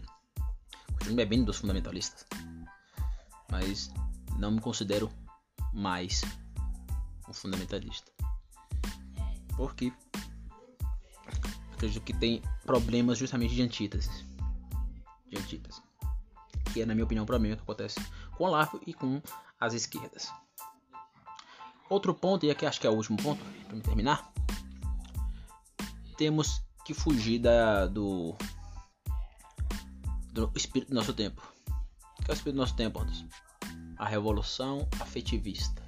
Continuo 0.93 1.15
bebendo 1.15 1.45
dos 1.45 1.57
fundamentalistas. 1.57 2.25
Mas 3.51 3.91
não 4.37 4.51
me 4.51 4.61
considero 4.61 5.09
mais 5.73 6.21
um 7.27 7.33
fundamentalista. 7.33 8.11
Porque 9.55 9.91
acredito 11.73 12.03
que 12.03 12.13
tem 12.13 12.41
problemas 12.65 13.17
justamente 13.17 13.55
de 13.55 13.61
antíteses. 13.61 14.25
De 15.27 15.37
antíteses 15.37 15.81
que 16.69 16.81
é, 16.81 16.85
na 16.85 16.93
minha 16.93 17.03
opinião, 17.03 17.23
o 17.23 17.27
problema 17.27 17.55
que 17.55 17.61
acontece 17.61 17.99
com 18.35 18.43
o 18.43 18.47
Olavo 18.47 18.79
e 18.85 18.93
com 18.93 19.21
as 19.59 19.73
esquerdas. 19.73 20.31
Outro 21.89 22.13
ponto, 22.13 22.45
e 22.45 22.51
aqui 22.51 22.65
acho 22.65 22.79
que 22.79 22.85
é 22.85 22.89
o 22.89 22.93
último 22.93 23.17
ponto, 23.17 23.43
para 23.67 23.79
terminar, 23.79 24.31
temos 26.17 26.61
que 26.85 26.93
fugir 26.93 27.39
da, 27.39 27.87
do, 27.87 28.35
do 30.31 30.51
espírito 30.55 30.89
do 30.89 30.95
nosso 30.95 31.13
tempo. 31.13 31.41
O 32.19 32.23
que 32.23 32.29
é 32.29 32.33
o 32.33 32.35
espírito 32.35 32.55
do 32.55 32.61
nosso 32.61 32.75
tempo, 32.75 32.99
Anderson? 32.99 33.27
A 33.97 34.05
revolução 34.05 34.87
afetivista. 34.99 35.81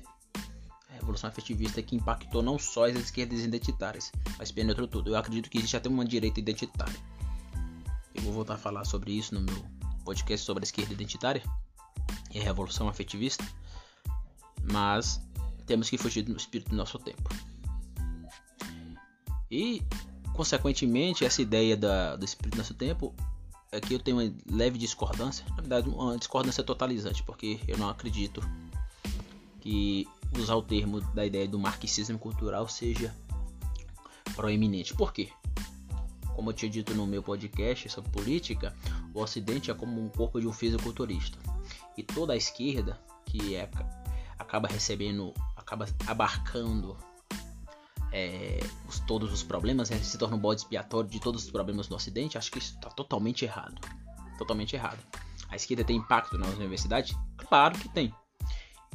A 0.90 0.94
revolução 0.94 1.30
afetivista 1.30 1.82
que 1.82 1.96
impactou 1.96 2.42
não 2.42 2.58
só 2.58 2.86
as 2.86 2.96
esquerdas 2.96 3.42
identitárias, 3.42 4.12
mas 4.38 4.52
penetrou 4.52 4.88
tudo. 4.88 5.12
Eu 5.12 5.18
acredito 5.18 5.50
que 5.50 5.58
existe 5.58 5.78
até 5.78 5.88
uma 5.88 6.06
direita 6.06 6.40
identitária. 6.40 7.00
Eu 8.14 8.24
vou 8.24 8.34
voltar 8.34 8.56
a 8.56 8.58
falar 8.58 8.86
sobre 8.86 9.12
isso 9.12 9.34
no 9.36 9.42
meu 9.42 9.66
podcast 10.04 10.46
sobre 10.46 10.64
a 10.64 10.66
esquerda 10.66 10.94
identitária 10.94 11.44
e 12.34 12.40
a 12.40 12.44
revolução 12.44 12.88
afetivista, 12.88 13.46
mas 14.72 15.22
temos 15.72 15.90
que 15.90 15.98
fugir 15.98 16.24
do 16.24 16.36
espírito 16.36 16.72
do 16.72 16.76
nosso 16.76 17.00
tempo. 17.00 17.30
E, 19.50 19.82
consequentemente, 20.34 21.24
essa 21.24 21.42
ideia 21.42 21.78
da, 21.78 22.18
do 22.18 22.26
espírito 22.26 22.56
do 22.56 22.58
nosso 22.58 22.74
tempo 22.74 23.16
é 23.72 23.80
que 23.80 23.94
eu 23.94 24.00
tenho 24.00 24.18
uma 24.18 24.34
leve 24.52 24.78
discordância, 24.78 25.46
na 25.52 25.56
verdade, 25.56 25.88
uma 25.88 26.18
discordância 26.18 26.62
totalizante, 26.62 27.24
porque 27.24 27.62
eu 27.70 27.78
não 27.78 27.88
acredito 27.88 28.42
que 29.62 30.06
usar 30.38 30.56
o 30.56 30.62
termo 30.62 31.00
da 31.00 31.26
ideia 31.26 31.48
do 31.48 31.58
marxismo 31.58 32.20
cultural 32.20 32.68
seja 32.68 33.16
proeminente. 34.36 34.94
Por 34.94 35.14
quê? 35.14 35.30
Como 36.36 36.50
eu 36.50 36.54
tinha 36.54 36.70
dito 36.70 36.94
no 36.94 37.08
meu 37.08 37.24
podcast 37.24 37.88
sobre 37.90 38.12
política, 38.12 38.76
o 39.14 39.22
Ocidente 39.22 39.72
é 39.72 39.74
como 39.74 40.04
um 40.04 40.10
corpo 40.10 40.42
de 40.42 40.48
um 40.48 40.52
fisiculturista. 40.52 41.38
E 41.98 42.04
toda 42.04 42.34
a 42.34 42.36
esquerda, 42.36 43.00
que 43.26 43.56
é, 43.56 43.70
acaba 44.38 44.68
recebendo, 44.68 45.34
acaba 45.72 45.88
abarcando 46.06 46.98
é, 48.12 48.60
os, 48.88 49.00
todos 49.00 49.32
os 49.32 49.42
problemas, 49.42 49.90
né, 49.90 49.98
se 50.00 50.18
torna 50.18 50.36
um 50.36 50.40
bode 50.40 50.62
expiatório 50.62 51.10
de 51.10 51.20
todos 51.20 51.46
os 51.46 51.52
problemas 51.52 51.88
do 51.88 51.96
Ocidente, 51.96 52.38
acho 52.38 52.52
que 52.52 52.60
isso 52.60 52.76
está 52.76 52.90
totalmente 52.90 53.46
errado. 53.46 53.80
Totalmente 54.38 54.76
errado. 54.76 55.00
A 55.50 55.56
esquerda 55.56 55.84
tem 55.84 55.98
impacto 55.98 56.38
nas 56.38 56.54
universidades? 56.56 57.16
Claro 57.38 57.78
que 57.78 57.90
tem. 57.90 58.14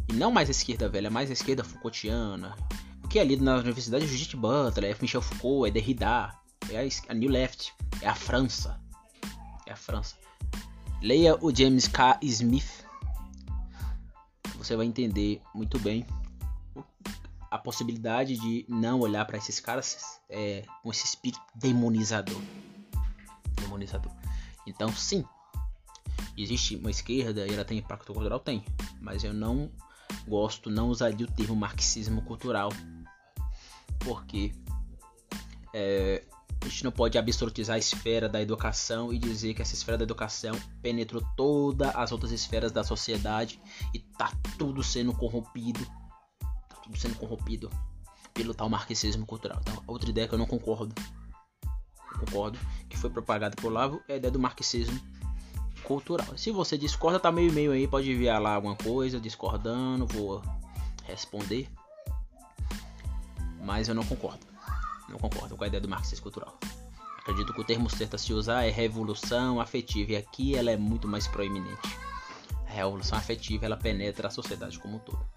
E 0.09 0.13
não 0.13 0.31
mais 0.31 0.49
a 0.49 0.53
esquerda 0.53 0.89
velha, 0.89 1.11
mais 1.11 1.31
a 1.31 1.33
esquerda 1.33 1.65
Foucaultiana. 1.65 2.55
O 3.03 3.09
que 3.09 3.19
é 3.19 3.25
lido 3.25 3.45
na 3.45 3.57
universidade 3.57 4.05
é 4.05 4.09
Judith 4.09 4.37
Butler, 4.37 4.91
é 4.91 4.97
Michel 5.01 5.23
Foucault, 5.23 5.69
é 5.69 5.71
Derrida, 5.71 6.35
é 6.71 6.79
a, 6.79 7.13
a 7.13 7.15
New 7.15 7.31
Left, 7.31 7.73
é 8.03 8.09
a 8.09 8.15
França 8.15 8.81
é 9.67 9.73
a 9.73 9.77
França. 9.77 10.17
Leia 11.03 11.37
o 11.45 11.55
James 11.55 11.89
K. 11.89 12.19
Smith. 12.23 12.85
Você 14.57 14.77
vai 14.77 14.87
entender 14.87 15.43
muito 15.55 15.79
bem 15.79 16.07
a 17.51 17.59
possibilidade 17.59 18.37
de 18.37 18.67
não 18.69 19.01
olhar 19.01 19.25
para 19.25 19.39
esses 19.39 19.61
caras 19.61 20.21
é, 20.29 20.65
com 20.83 20.91
esse 20.91 21.05
espírito 21.05 21.41
demonizador. 21.55 22.41
Demonizador. 23.61 24.13
Então, 24.67 24.93
sim, 24.93 25.25
existe 26.37 26.77
uma 26.77 26.91
esquerda 26.91 27.47
e 27.47 27.55
ela 27.55 27.65
tem 27.65 27.79
impacto 27.79 28.13
cultural? 28.13 28.41
Tem. 28.41 28.65
Mas 29.01 29.25
eu 29.25 29.33
não 29.33 29.71
gosto, 30.27 30.71
não 30.71 30.89
usaria 30.89 31.25
o 31.27 31.31
termo 31.31 31.55
marxismo 31.55 32.23
cultural. 32.23 32.71
Porque 34.01 34.53
é, 35.73 36.25
a 36.61 36.69
gente 36.69 36.85
não 36.85 36.93
pode 36.93 37.17
absolutizar 37.17 37.77
a 37.77 37.79
esfera 37.79 38.29
da 38.29 38.43
educação 38.43 39.13
e 39.13 39.19
dizer 39.19 39.55
que 39.55 39.63
essa 39.63 39.75
esfera 39.75 39.99
da 39.99 40.05
educação 40.05 40.55
penetrou 40.83 41.23
todas 41.37 41.95
as 41.95 42.13
outras 42.13 42.33
esferas 42.33 42.73
da 42.73 42.83
sociedade 42.83 43.61
e 43.95 43.99
tá 43.99 44.33
tudo 44.59 44.83
sendo 44.83 45.13
corrompido. 45.15 45.87
Tudo 46.87 46.99
sendo 46.99 47.17
corrompido 47.17 47.71
pelo 48.33 48.55
tal 48.55 48.69
marxismo 48.69 49.27
cultural. 49.27 49.59
Então, 49.61 49.83
outra 49.87 50.09
ideia 50.09 50.29
que 50.29 50.35
eu 50.35 50.39
não 50.39 50.47
concordo. 50.47 50.95
Eu 52.13 52.21
concordo 52.21 52.59
que 52.89 52.97
foi 52.97 53.11
propagada 53.11 53.57
por 53.57 53.73
Lavo 53.73 54.01
é 54.09 54.15
a 54.15 54.17
ideia 54.17 54.31
do 54.31 54.39
marxismo 54.39 55.01
cultural. 55.83 56.37
Se 56.37 56.51
você 56.51 56.79
discorda, 56.79 57.19
tá 57.19 57.33
meio 57.33 57.53
meio 57.53 57.73
aí, 57.73 57.87
pode 57.87 58.11
enviar 58.11 58.41
lá 58.41 58.55
alguma 58.55 58.77
coisa 58.77 59.21
discordando, 59.21 60.07
vou 60.07 60.43
responder. 61.05 61.69
Mas 63.63 63.89
eu 63.89 63.95
não 63.95 64.05
concordo. 64.05 64.47
Não 65.09 65.19
concordo 65.19 65.57
com 65.57 65.65
a 65.65 65.67
ideia 65.67 65.81
do 65.81 65.89
marxismo 65.89 66.23
cultural. 66.23 66.59
Acredito 67.19 67.53
que 67.53 67.61
o 67.61 67.65
termo 67.65 67.91
certo 67.91 68.15
a 68.15 68.19
se 68.19 68.33
usar 68.33 68.65
é 68.65 68.71
revolução 68.71 69.61
afetiva 69.61 70.13
e 70.13 70.17
aqui 70.17 70.55
ela 70.55 70.71
é 70.71 70.77
muito 70.77 71.09
mais 71.09 71.27
proeminente. 71.27 71.99
A 72.69 72.71
revolução 72.71 73.19
afetiva 73.19 73.67
ela 73.67 73.77
penetra 73.77 74.29
a 74.29 74.31
sociedade 74.31 74.79
como 74.79 74.97
um 74.97 75.01
todo. 75.01 75.36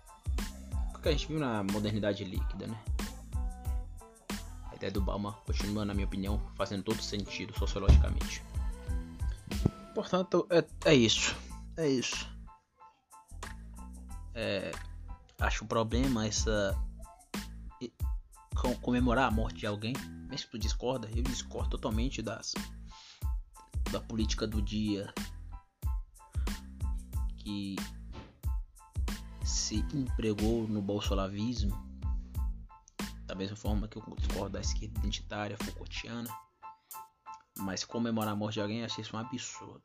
Que 1.02 1.10
a 1.10 1.12
gente 1.12 1.28
viu 1.28 1.40
na 1.40 1.64
modernidade 1.64 2.24
líquida, 2.24 2.68
né? 2.68 2.84
A 4.72 4.76
ideia 4.76 4.92
do 4.92 5.02
Bauman 5.02 5.34
continua, 5.46 5.86
na 5.86 5.94
minha 5.94 6.06
opinião, 6.06 6.42
fazendo 6.56 6.84
todo 6.84 7.02
sentido 7.02 7.58
sociologicamente. 7.58 8.44
Portanto, 9.96 10.48
é, 10.50 10.64
é 10.86 10.94
isso. 10.94 11.36
É 11.78 11.88
isso. 11.88 12.28
É, 14.34 14.72
acho 15.40 15.64
um 15.64 15.68
problema 15.68 16.26
essa 16.26 16.78
comemorar 18.82 19.28
a 19.28 19.32
morte 19.32 19.60
de 19.60 19.68
alguém, 19.68 19.94
mesmo 20.28 20.46
que 20.46 20.52
tu 20.52 20.60
discorda, 20.60 21.10
eu 21.16 21.24
discordo 21.24 21.70
totalmente 21.70 22.22
das 22.22 22.54
da 23.92 24.00
política 24.00 24.46
do 24.46 24.62
dia 24.62 25.12
que 27.38 27.76
se 29.50 29.78
empregou 29.94 30.68
no 30.68 30.82
bolsolavismo, 30.82 31.76
da 33.26 33.34
mesma 33.34 33.56
forma 33.56 33.88
que 33.88 33.98
eu 33.98 34.16
discordo 34.18 34.52
da 34.52 34.62
esquerda 34.62 35.00
identitária 35.00 35.58
Foucaultiana, 35.58 36.30
mas 37.58 37.84
comemorar 37.84 38.34
a 38.34 38.36
morte 38.36 38.56
de 38.56 38.62
alguém, 38.62 38.84
achei 38.84 39.02
isso 39.02 39.16
um 39.16 39.20
absurdo. 39.20 39.82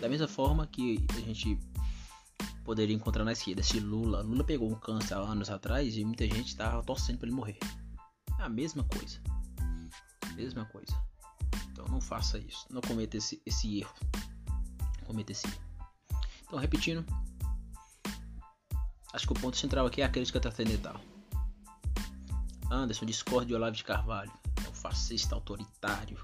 Da 0.00 0.08
mesma 0.08 0.28
forma 0.28 0.66
que 0.66 1.04
a 1.10 1.20
gente 1.20 1.58
poderia 2.64 2.94
encontrar 2.94 3.24
na 3.24 3.32
esquerda. 3.32 3.62
Se 3.62 3.78
Lula, 3.78 4.22
Lula 4.22 4.44
pegou 4.44 4.70
um 4.70 4.74
câncer 4.74 5.14
há 5.14 5.18
anos 5.18 5.50
atrás 5.50 5.96
e 5.96 6.04
muita 6.04 6.24
gente 6.24 6.48
estava 6.48 6.82
torcendo 6.82 7.18
para 7.18 7.28
ele 7.28 7.36
morrer. 7.36 7.58
É 8.38 8.42
a 8.42 8.48
mesma 8.48 8.84
coisa. 8.84 9.20
Mesma 10.34 10.64
coisa. 10.66 10.92
Então 11.70 11.86
não 11.86 12.00
faça 12.00 12.38
isso. 12.38 12.66
Não 12.70 12.80
cometa 12.80 13.16
esse, 13.16 13.40
esse 13.44 13.80
erro. 13.80 13.94
Cometa 15.04 15.32
esse 15.32 15.46
erro. 15.46 15.60
Então, 16.46 16.58
repetindo. 16.58 17.04
Acho 19.12 19.26
que 19.26 19.32
o 19.32 19.40
ponto 19.40 19.56
central 19.56 19.86
aqui 19.86 20.02
é 20.02 20.04
a 20.04 20.08
crítica 20.08 20.40
transcendental. 20.40 21.00
Anderson 22.70 23.06
discorde 23.06 23.48
de 23.48 23.54
Olavo 23.54 23.76
de 23.76 23.84
Carvalho. 23.84 24.32
É 24.64 24.68
um 24.68 24.74
fascista 24.74 25.34
autoritário. 25.34 26.18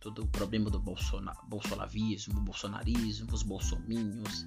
Todo 0.00 0.22
o 0.22 0.28
problema 0.28 0.70
do 0.70 0.80
bolsona 0.80 1.32
bolsonavismo, 1.48 2.40
bolsonarismo, 2.40 3.32
os 3.32 3.42
bolsominhos. 3.42 4.46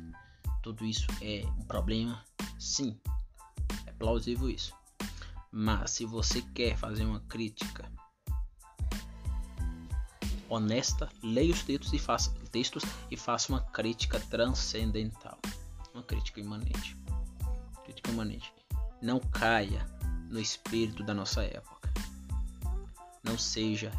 Tudo 0.62 0.86
isso 0.86 1.08
é 1.22 1.46
um 1.58 1.66
problema? 1.66 2.24
Sim. 2.58 3.00
É 3.86 3.92
plausível 3.92 4.50
isso. 4.50 4.74
Mas 5.52 5.92
se 5.92 6.06
você 6.06 6.42
quer 6.42 6.78
fazer 6.78 7.06
uma 7.06 7.20
crítica 7.22 7.90
honesta, 10.50 11.10
leia 11.24 11.52
os 11.52 11.64
textos 11.64 11.94
e 11.94 12.00
faça, 12.00 12.32
textos 12.52 12.84
e 13.10 13.18
faça 13.18 13.52
uma 13.52 13.62
crítica 13.62 14.20
transcendental, 14.20 15.40
uma 15.94 16.04
crítica 16.04 16.40
imanente. 16.40 16.98
Imanente. 18.10 18.54
Não 19.02 19.20
caia 19.20 19.86
no 20.30 20.40
espírito 20.40 21.04
da 21.04 21.14
nossa 21.14 21.44
época. 21.44 21.92
Não 23.24 23.38
seja 23.38 23.92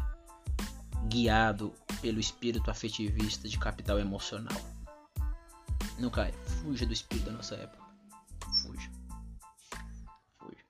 guiado 1.07 1.73
pelo 2.01 2.19
espírito 2.19 2.69
afetivista 2.69 3.47
de 3.47 3.57
capital 3.57 3.99
emocional. 3.99 4.61
Não 5.99 6.09
caia. 6.09 6.33
Fuja 6.61 6.85
do 6.85 6.93
espírito 6.93 7.25
da 7.25 7.31
nossa 7.31 7.55
época. 7.55 7.83
Fuja. 8.61 8.91
Fuja. 10.37 10.63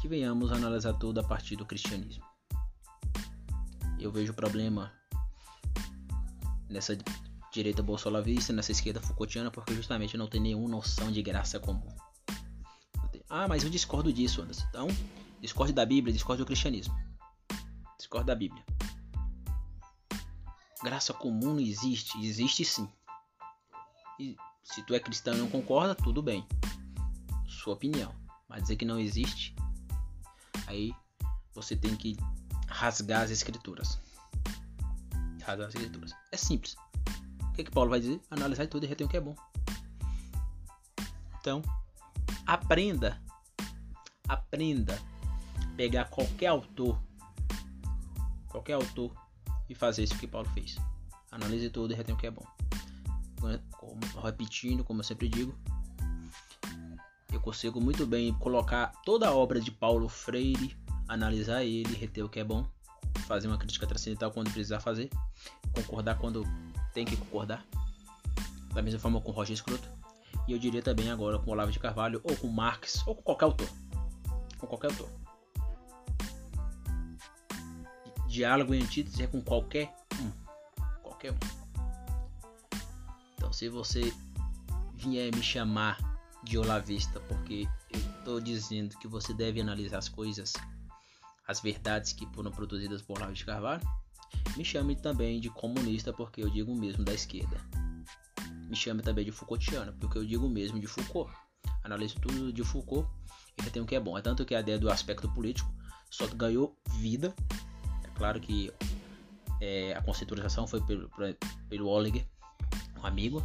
Que 0.00 0.08
venhamos 0.08 0.52
analisar 0.52 0.94
tudo 0.94 1.20
a 1.20 1.24
partir 1.24 1.56
do 1.56 1.66
cristianismo. 1.66 2.24
Eu 3.98 4.12
vejo 4.12 4.32
problema 4.32 4.92
nessa 6.68 6.96
direita 7.52 7.82
bolsolavista, 7.82 8.52
nessa 8.52 8.72
esquerda 8.72 9.00
Foucaultiana, 9.00 9.50
porque 9.50 9.74
justamente 9.74 10.16
não 10.16 10.28
tem 10.28 10.40
nenhuma 10.40 10.68
noção 10.68 11.10
de 11.10 11.22
graça 11.22 11.58
comum. 11.58 11.88
Ah, 13.28 13.46
mas 13.46 13.62
eu 13.62 13.70
discordo 13.70 14.12
disso, 14.12 14.40
Anderson. 14.40 14.64
Então, 14.68 14.88
discordo 15.40 15.72
da 15.72 15.84
Bíblia, 15.84 16.12
discordo 16.12 16.42
do 16.42 16.46
cristianismo. 16.46 16.94
Discordo 17.98 18.26
da 18.26 18.34
Bíblia. 18.34 18.64
Graça 20.82 21.12
comum 21.12 21.54
não 21.54 21.60
existe, 21.60 22.16
existe 22.24 22.64
sim. 22.64 22.88
E 24.18 24.36
se 24.62 24.82
tu 24.82 24.94
é 24.94 25.00
cristão 25.00 25.34
e 25.34 25.38
não 25.38 25.48
concorda, 25.48 25.94
tudo 25.94 26.22
bem. 26.22 26.46
Sua 27.46 27.74
opinião. 27.74 28.14
Mas 28.48 28.62
dizer 28.62 28.76
que 28.76 28.84
não 28.84 28.98
existe, 28.98 29.54
aí 30.66 30.94
você 31.52 31.76
tem 31.76 31.94
que 31.96 32.16
rasgar 32.66 33.22
as 33.22 33.30
escrituras. 33.30 34.00
Rasgar 35.42 35.68
as 35.68 35.74
escrituras. 35.74 36.12
É 36.32 36.36
simples. 36.36 36.76
Que, 37.58 37.64
que 37.64 37.72
Paulo 37.72 37.90
vai 37.90 37.98
dizer? 37.98 38.20
Analisar 38.30 38.68
tudo 38.68 38.84
e 38.84 38.86
reter 38.86 39.04
o 39.04 39.08
que 39.08 39.16
é 39.16 39.20
bom. 39.20 39.34
Então, 41.40 41.60
aprenda. 42.46 43.20
Aprenda. 44.28 44.96
Pegar 45.76 46.04
qualquer 46.04 46.46
autor. 46.46 46.96
Qualquer 48.46 48.74
autor. 48.74 49.10
E 49.68 49.74
fazer 49.74 50.04
isso 50.04 50.16
que 50.20 50.28
Paulo 50.28 50.48
fez. 50.50 50.76
Analise 51.32 51.68
tudo 51.68 51.92
e 51.92 51.96
retém 51.96 52.14
o 52.14 52.18
que 52.18 52.28
é 52.28 52.30
bom. 52.30 52.46
Como, 53.72 53.98
repetindo, 54.22 54.84
como 54.84 55.00
eu 55.00 55.04
sempre 55.04 55.28
digo. 55.28 55.52
Eu 57.32 57.40
consigo 57.40 57.80
muito 57.80 58.06
bem 58.06 58.32
colocar 58.34 58.92
toda 59.04 59.26
a 59.26 59.34
obra 59.34 59.60
de 59.60 59.72
Paulo 59.72 60.08
Freire 60.08 60.78
analisar 61.08 61.64
ele, 61.64 61.92
reter 61.96 62.22
o 62.22 62.28
que 62.28 62.38
é 62.38 62.44
bom, 62.44 62.64
fazer 63.26 63.48
uma 63.48 63.58
crítica 63.58 63.84
transcendental 63.84 64.30
quando 64.30 64.52
precisar 64.52 64.78
fazer, 64.78 65.10
concordar 65.72 66.18
quando 66.18 66.44
tem 66.92 67.04
que 67.04 67.16
concordar, 67.16 67.64
da 68.74 68.82
mesma 68.82 69.00
forma 69.00 69.20
com 69.20 69.30
Roger 69.30 69.56
Scruto, 69.56 69.88
e 70.46 70.52
eu 70.52 70.58
diria 70.58 70.82
também 70.82 71.10
agora 71.10 71.38
com 71.38 71.50
Olavo 71.50 71.70
de 71.70 71.78
Carvalho, 71.78 72.20
ou 72.24 72.36
com 72.36 72.48
Marx, 72.48 73.06
ou 73.06 73.14
com 73.14 73.22
qualquer 73.22 73.44
autor. 73.44 73.68
Com 74.56 74.66
qualquer 74.66 74.90
autor. 74.90 75.08
Diálogo 78.26 78.74
e 78.74 78.82
antítese 78.82 79.22
é 79.22 79.26
com 79.26 79.40
qualquer 79.42 79.94
um. 80.20 80.30
Qualquer 81.02 81.32
um. 81.32 81.38
Então 83.34 83.52
se 83.52 83.68
você 83.68 84.12
vier 84.94 85.34
me 85.34 85.42
chamar 85.42 85.98
de 86.42 86.56
olavista 86.56 87.20
porque 87.20 87.68
eu 87.90 88.00
estou 88.18 88.40
dizendo 88.40 88.96
que 88.98 89.08
você 89.08 89.34
deve 89.34 89.60
analisar 89.60 89.98
as 89.98 90.08
coisas 90.08 90.52
as 91.46 91.60
verdades 91.60 92.12
que 92.12 92.26
foram 92.34 92.50
produzidas 92.50 93.00
por 93.00 93.16
Olavo 93.18 93.32
de 93.32 93.44
Carvalho. 93.44 93.80
Me 94.56 94.64
chame 94.64 94.96
também 94.96 95.40
de 95.40 95.48
comunista, 95.50 96.12
porque 96.12 96.42
eu 96.42 96.50
digo 96.50 96.74
mesmo 96.74 97.04
da 97.04 97.14
esquerda. 97.14 97.56
Me 98.68 98.76
chame 98.76 99.02
também 99.02 99.24
de 99.24 99.32
Foucaultiano, 99.32 99.92
porque 99.94 100.18
eu 100.18 100.24
digo 100.24 100.48
mesmo 100.48 100.78
de 100.78 100.86
Foucault. 100.86 101.32
Analiso 101.82 102.16
tudo 102.20 102.52
de 102.52 102.62
Foucault 102.62 103.08
e 103.56 103.62
retenho 103.62 103.84
o 103.84 103.88
que 103.88 103.94
é 103.94 104.00
bom. 104.00 104.18
É 104.18 104.22
tanto 104.22 104.44
que 104.44 104.54
a 104.54 104.60
ideia 104.60 104.78
do 104.78 104.90
aspecto 104.90 105.28
político 105.32 105.72
só 106.10 106.26
ganhou 106.26 106.76
vida. 106.98 107.34
É 108.04 108.08
claro 108.16 108.40
que 108.40 108.72
é, 109.60 109.94
a 109.94 110.02
conceitualização 110.02 110.66
foi 110.66 110.80
pelo, 110.82 111.10
pelo 111.68 111.88
Oliger, 111.88 112.26
um 113.00 113.06
amigo, 113.06 113.44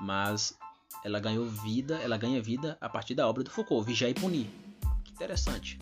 mas 0.00 0.56
ela 1.04 1.20
ganhou 1.20 1.46
vida, 1.46 1.96
ela 1.98 2.16
ganha 2.16 2.40
vida 2.40 2.76
a 2.80 2.88
partir 2.88 3.14
da 3.14 3.28
obra 3.28 3.42
do 3.42 3.50
Foucault, 3.50 3.86
Vigiar 3.86 4.10
e 4.10 4.14
Punir. 4.14 4.46
Que 5.04 5.12
interessante. 5.12 5.78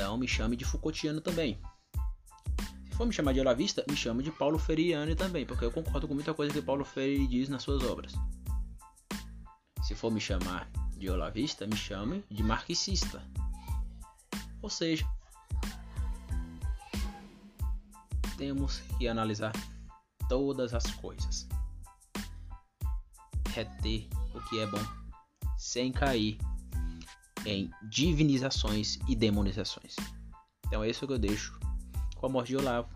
Então 0.00 0.16
me 0.16 0.26
chame 0.26 0.56
de 0.56 0.64
Foucaultiano 0.64 1.20
também. 1.20 1.60
Se 2.90 2.96
for 2.96 3.06
me 3.06 3.12
chamar 3.12 3.34
de 3.34 3.40
Olavista, 3.40 3.84
me 3.86 3.94
chame 3.94 4.22
de 4.22 4.32
Paulo 4.32 4.58
Freiriano 4.58 5.14
também, 5.14 5.44
porque 5.44 5.62
eu 5.62 5.70
concordo 5.70 6.08
com 6.08 6.14
muita 6.14 6.32
coisa 6.32 6.54
que 6.54 6.62
Paulo 6.62 6.86
Freire 6.86 7.26
diz 7.26 7.50
nas 7.50 7.62
suas 7.62 7.84
obras. 7.84 8.14
Se 9.82 9.94
for 9.94 10.10
me 10.10 10.18
chamar 10.18 10.70
de 10.96 11.10
Olavista, 11.10 11.66
me 11.66 11.76
chame 11.76 12.24
de 12.30 12.42
marxista. 12.42 13.22
Ou 14.62 14.70
seja, 14.70 15.06
temos 18.38 18.80
que 18.98 19.06
analisar 19.06 19.52
todas 20.30 20.72
as 20.72 20.90
coisas. 20.94 21.46
Reter 23.50 24.08
o 24.34 24.40
que 24.48 24.60
é 24.60 24.66
bom, 24.66 24.82
sem 25.58 25.92
cair 25.92 26.38
em 27.44 27.70
divinizações 27.88 28.98
e 29.08 29.14
demonizações. 29.14 29.96
Então 30.66 30.82
é 30.84 30.90
isso 30.90 31.06
que 31.06 31.12
eu 31.12 31.18
deixo 31.18 31.58
com 32.16 32.26
a 32.26 32.28
morte 32.28 32.48
de 32.48 32.56
Olavo. 32.56 32.88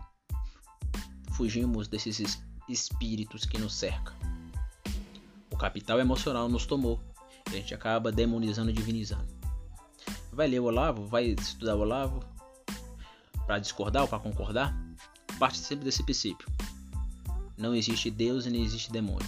Fugimos 1.31 1.87
desses 1.87 2.39
espíritos 2.69 3.45
que 3.45 3.57
nos 3.57 3.75
cercam. 3.75 4.13
O 5.51 5.57
capital 5.57 5.99
emocional 5.99 6.47
nos 6.47 6.65
tomou 6.65 7.01
e 7.51 7.55
a 7.55 7.59
gente 7.59 7.73
acaba 7.73 8.11
demonizando 8.11 8.69
e 8.69 8.73
divinizando. 8.73 9.27
Vai 10.31 10.47
ler 10.47 10.59
o 10.59 10.65
Olavo? 10.65 11.05
Vai 11.07 11.25
estudar 11.27 11.75
o 11.75 11.79
Olavo? 11.79 12.23
Para 13.45 13.59
discordar 13.59 14.03
ou 14.03 14.07
para 14.07 14.19
concordar? 14.19 14.75
Parte 15.39 15.57
sempre 15.57 15.85
desse 15.85 16.03
princípio. 16.03 16.47
Não 17.57 17.73
existe 17.73 18.11
Deus 18.11 18.45
e 18.45 18.49
nem 18.49 18.63
existe 18.63 18.91
demônio. 18.91 19.27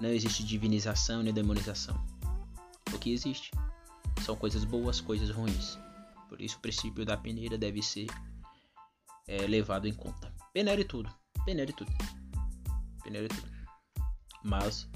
Não 0.00 0.08
existe 0.08 0.44
divinização 0.44 1.22
nem 1.22 1.32
demonização. 1.32 2.00
O 2.92 2.98
que 2.98 3.12
existe 3.12 3.50
são 4.24 4.36
coisas 4.36 4.64
boas, 4.64 5.00
coisas 5.00 5.30
ruins. 5.30 5.78
Por 6.28 6.40
isso 6.40 6.56
o 6.56 6.60
princípio 6.60 7.04
da 7.04 7.16
peneira 7.16 7.58
deve 7.58 7.82
ser 7.82 8.06
é, 9.26 9.46
levado 9.46 9.86
em 9.86 9.94
conta. 9.94 10.32
Peneire 10.52 10.84
tudo, 10.84 11.12
peneire 11.44 11.72
tudo, 11.72 11.90
peneire 13.02 13.28
tudo. 13.28 13.48
Mas 14.44 14.88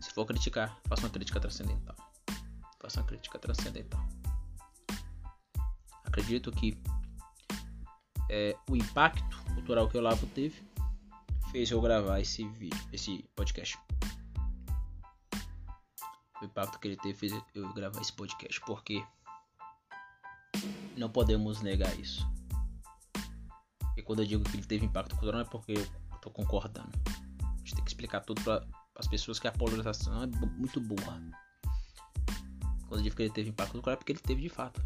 se 0.00 0.12
for 0.12 0.26
criticar, 0.26 0.78
faça 0.88 1.02
uma 1.02 1.10
crítica 1.10 1.40
transcendental. 1.40 1.96
Faça 2.80 3.00
uma 3.00 3.06
crítica 3.06 3.38
transcendental. 3.38 4.00
Acredito 6.04 6.52
que 6.52 6.80
é, 8.30 8.56
o 8.70 8.76
impacto 8.76 9.36
cultural 9.54 9.88
que 9.88 9.98
o 9.98 10.00
Lavo 10.00 10.26
teve 10.28 10.62
fez 11.50 11.70
eu 11.70 11.80
gravar 11.80 12.20
esse 12.20 12.46
vídeo, 12.48 12.80
esse 12.92 13.24
podcast 13.34 13.78
impacto 16.46 16.78
que 16.78 16.88
ele 16.88 16.96
teve 16.96 17.14
fez 17.14 17.32
eu 17.54 17.72
gravar 17.74 18.00
esse 18.00 18.12
podcast, 18.12 18.60
porque 18.62 19.04
não 20.96 21.10
podemos 21.10 21.60
negar 21.60 21.94
isso. 21.98 22.26
E 23.96 24.02
quando 24.02 24.20
eu 24.20 24.26
digo 24.26 24.44
que 24.44 24.56
ele 24.56 24.66
teve 24.66 24.86
impacto 24.86 25.14
cultural, 25.14 25.40
não 25.40 25.46
é 25.46 25.50
porque 25.50 25.72
eu 25.72 26.18
tô 26.18 26.30
concordando. 26.30 26.92
A 27.42 27.58
gente 27.58 27.74
tem 27.74 27.84
que 27.84 27.90
explicar 27.90 28.20
tudo 28.20 28.42
para 28.42 28.66
as 28.96 29.06
pessoas 29.06 29.38
que 29.38 29.48
a 29.48 29.52
polarização 29.52 30.22
é 30.22 30.26
muito 30.26 30.80
burra. 30.80 31.20
Quando 32.88 33.00
eu 33.00 33.02
digo 33.02 33.16
que 33.16 33.22
ele 33.22 33.32
teve 33.32 33.50
impacto 33.50 33.72
cultural, 33.72 33.94
é 33.94 33.96
porque 33.96 34.12
ele 34.12 34.20
teve 34.20 34.42
de 34.42 34.48
fato. 34.48 34.80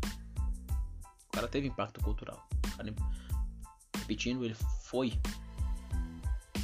O 1.28 1.32
cara 1.32 1.48
teve 1.48 1.68
impacto 1.68 2.00
cultural. 2.00 2.48
Cara, 2.76 2.94
repetindo, 3.98 4.44
ele 4.44 4.54
foi 4.84 5.20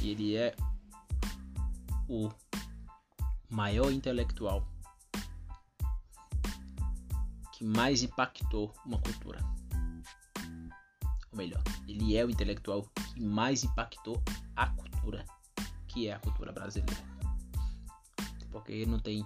e 0.01 0.09
ele 0.09 0.35
é 0.35 0.55
o 2.07 2.29
maior 3.49 3.91
intelectual 3.91 4.65
que 7.57 7.65
mais 7.65 8.03
impactou 8.03 8.71
uma 8.85 8.99
cultura. 8.99 9.39
Ou 11.31 11.37
melhor, 11.37 11.63
ele 11.87 12.15
é 12.15 12.23
o 12.23 12.29
intelectual 12.29 12.87
que 13.15 13.19
mais 13.19 13.63
impactou 13.63 14.21
a 14.55 14.67
cultura, 14.67 15.25
que 15.87 16.07
é 16.07 16.13
a 16.13 16.19
cultura 16.19 16.51
brasileira. 16.51 17.03
Porque 18.51 18.71
ele 18.71 18.91
não 18.91 18.99
tem 18.99 19.25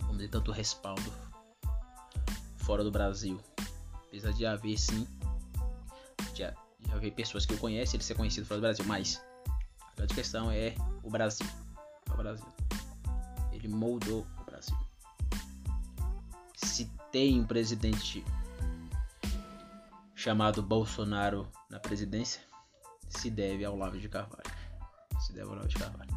vamos 0.00 0.16
dizer, 0.16 0.30
tanto 0.30 0.50
respaldo 0.50 1.12
fora 2.56 2.82
do 2.82 2.90
Brasil. 2.90 3.40
Apesar 4.08 4.32
de 4.32 4.44
haver 4.44 4.76
sim, 4.76 5.06
já 6.34 6.52
haver 6.90 7.12
pessoas 7.12 7.46
que 7.46 7.54
eu 7.54 7.58
conheço, 7.58 7.94
ele 7.94 8.02
ser 8.02 8.16
conhecido 8.16 8.46
fora 8.46 8.58
do 8.58 8.62
Brasil, 8.62 8.84
mas 8.84 9.22
a 9.80 9.94
grande 9.94 10.14
questão 10.14 10.50
é 10.50 10.74
o 11.04 11.10
Brasil. 11.10 11.46
É 12.10 12.12
o 12.12 12.16
Brasil. 12.16 12.46
Ele 13.52 13.68
moldou 13.68 14.26
tem 17.14 17.40
um 17.40 17.46
presidente 17.46 18.24
chamado 20.16 20.60
Bolsonaro 20.60 21.48
na 21.70 21.78
presidência, 21.78 22.42
se 23.08 23.30
deve 23.30 23.64
ao 23.64 23.76
Lavo 23.76 24.00
de 24.00 24.08
Carvalho. 24.08 24.50
Se 25.20 25.32
deve 25.32 25.48
ao 25.48 25.54
Lavo 25.54 25.68
de 25.68 25.76
Carvalho. 25.76 26.10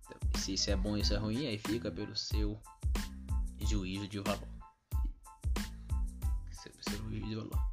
Então, 0.00 0.40
se 0.40 0.54
isso 0.54 0.70
é 0.70 0.76
bom 0.76 0.96
isso 0.96 1.12
é 1.12 1.18
ruim, 1.18 1.46
aí 1.46 1.58
fica 1.58 1.90
pelo 1.90 2.16
seu 2.16 2.58
juízo 3.60 4.08
de 4.08 4.18
valor. 4.18 4.48
Seu, 6.50 6.96
juízo 6.96 7.26
de 7.26 7.34
valor. 7.34 7.72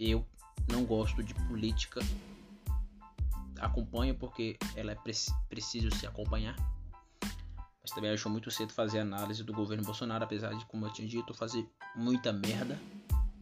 Eu 0.00 0.26
não 0.66 0.86
gosto 0.86 1.22
de 1.22 1.34
política. 1.46 2.00
Acompanho 3.60 4.14
porque 4.14 4.56
ela 4.74 4.92
é 4.92 4.98
preciso 5.50 5.94
se 5.94 6.06
acompanhar. 6.06 6.56
Mas 7.84 7.92
também 7.92 8.10
acho 8.10 8.30
muito 8.30 8.50
cedo 8.50 8.72
fazer 8.72 9.00
análise 9.00 9.44
do 9.44 9.52
governo 9.52 9.84
Bolsonaro, 9.84 10.24
apesar 10.24 10.54
de, 10.54 10.64
como 10.64 10.86
eu 10.86 10.92
tinha 10.92 11.06
dito, 11.06 11.34
fazer 11.34 11.68
muita 11.94 12.32
merda. 12.32 12.80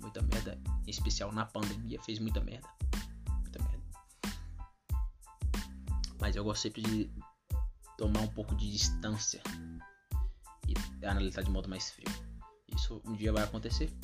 Muita 0.01 0.21
merda, 0.21 0.59
em 0.85 0.91
especial 0.91 1.31
na 1.31 1.47
pandemia, 1.47 2.03
fez 2.03 2.19
muita 2.19 2.41
merda. 2.41 2.69
Muita 3.41 3.63
merda. 3.63 3.85
Mas 6.21 6.35
eu 6.35 6.43
gosto 6.43 6.63
sempre 6.63 6.83
de 6.83 7.09
tomar 7.97 8.19
um 8.19 8.27
pouco 8.27 8.57
de 8.57 8.69
distância 8.69 9.41
e 10.67 11.07
analisar 11.07 11.43
de 11.43 11.51
modo 11.51 11.69
mais 11.69 11.93
frio. 11.93 12.09
Isso 12.75 13.01
um 13.05 13.13
dia 13.13 13.33
vai 13.33 13.45
acontecer. 13.45 13.97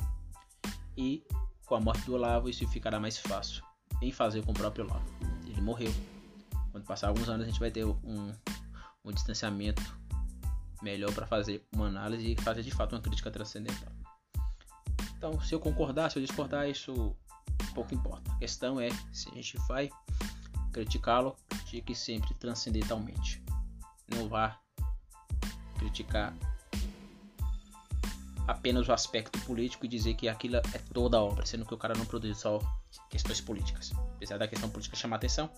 E 0.95 1.21
com 1.65 1.75
a 1.75 1.81
morte 1.81 2.05
do 2.05 2.13
Olavo, 2.13 2.47
isso 2.47 2.65
ficará 2.69 2.97
mais 2.97 3.17
fácil 3.17 3.61
em 4.01 4.09
fazer 4.09 4.41
com 4.45 4.51
o 4.51 4.55
próprio 4.55 4.85
Olavo. 4.85 5.05
Ele 5.45 5.59
morreu. 5.59 5.93
Quando 6.71 6.85
passar 6.85 7.09
alguns 7.09 7.27
anos, 7.27 7.45
a 7.45 7.49
gente 7.49 7.59
vai 7.59 7.71
ter 7.71 7.83
um, 7.83 8.33
um 9.03 9.11
distanciamento 9.11 9.99
melhor 10.81 11.13
para 11.13 11.27
fazer 11.27 11.65
uma 11.73 11.87
análise 11.87 12.33
e 12.33 12.41
fazer 12.41 12.63
de 12.63 12.71
fato 12.71 12.95
uma 12.95 13.01
crítica 13.01 13.29
transcendental. 13.31 13.91
Então, 15.17 15.39
se 15.41 15.53
eu 15.53 15.59
concordar, 15.59 16.09
se 16.09 16.17
eu 16.17 16.25
discordar, 16.25 16.69
isso 16.69 17.15
pouco 17.73 17.93
importa. 17.93 18.31
A 18.31 18.35
questão 18.37 18.79
é 18.79 18.89
se 19.11 19.29
a 19.29 19.33
gente 19.33 19.57
vai 19.67 19.89
criticá-lo, 20.71 21.35
critique 21.49 21.95
sempre 21.95 22.33
transcendentalmente. 22.35 23.43
Não 24.07 24.27
vá 24.27 24.59
criticar 25.77 26.33
apenas 28.47 28.87
o 28.87 28.93
aspecto 28.93 29.39
político 29.41 29.85
e 29.85 29.89
dizer 29.89 30.15
que 30.15 30.27
aquilo 30.27 30.55
é 30.57 30.61
toda 30.93 31.17
a 31.17 31.21
obra, 31.21 31.45
sendo 31.45 31.65
que 31.65 31.73
o 31.73 31.77
cara 31.77 31.93
não 31.95 32.05
produz 32.05 32.37
só 32.39 32.59
questões 33.09 33.39
políticas. 33.39 33.91
Apesar 34.15 34.37
da 34.37 34.47
questão 34.47 34.69
política 34.69 34.95
chamar 34.95 35.17
atenção, 35.17 35.49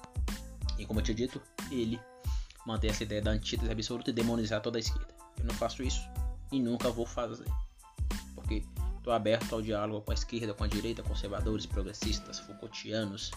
e 0.78 0.86
como 0.86 1.00
eu 1.00 1.04
tinha 1.04 1.16
dito, 1.16 1.42
ele 1.72 2.00
mantém 2.66 2.90
essa 2.90 3.04
ideia 3.04 3.22
da 3.22 3.32
antítese 3.32 3.72
absoluta 3.72 4.10
e 4.10 4.14
demonizar 4.14 4.62
toda 4.62 4.78
a 4.78 4.80
esquerda. 4.80 5.14
Eu 5.38 5.46
não 5.46 5.54
faço 5.56 5.84
isso 5.84 6.08
e 6.52 6.60
nunca 6.60 6.90
vou 6.90 7.06
fazer, 7.06 7.48
porque 8.36 8.64
estou 8.98 9.14
aberto 9.14 9.54
ao 9.54 9.62
diálogo 9.62 10.02
com 10.06 10.12
a 10.12 10.14
esquerda, 10.14 10.54
com 10.54 10.64
a 10.64 10.68
direita, 10.68 11.02
conservadores, 11.02 11.66
progressistas, 11.66 12.40
Foucaultianos, 12.40 13.32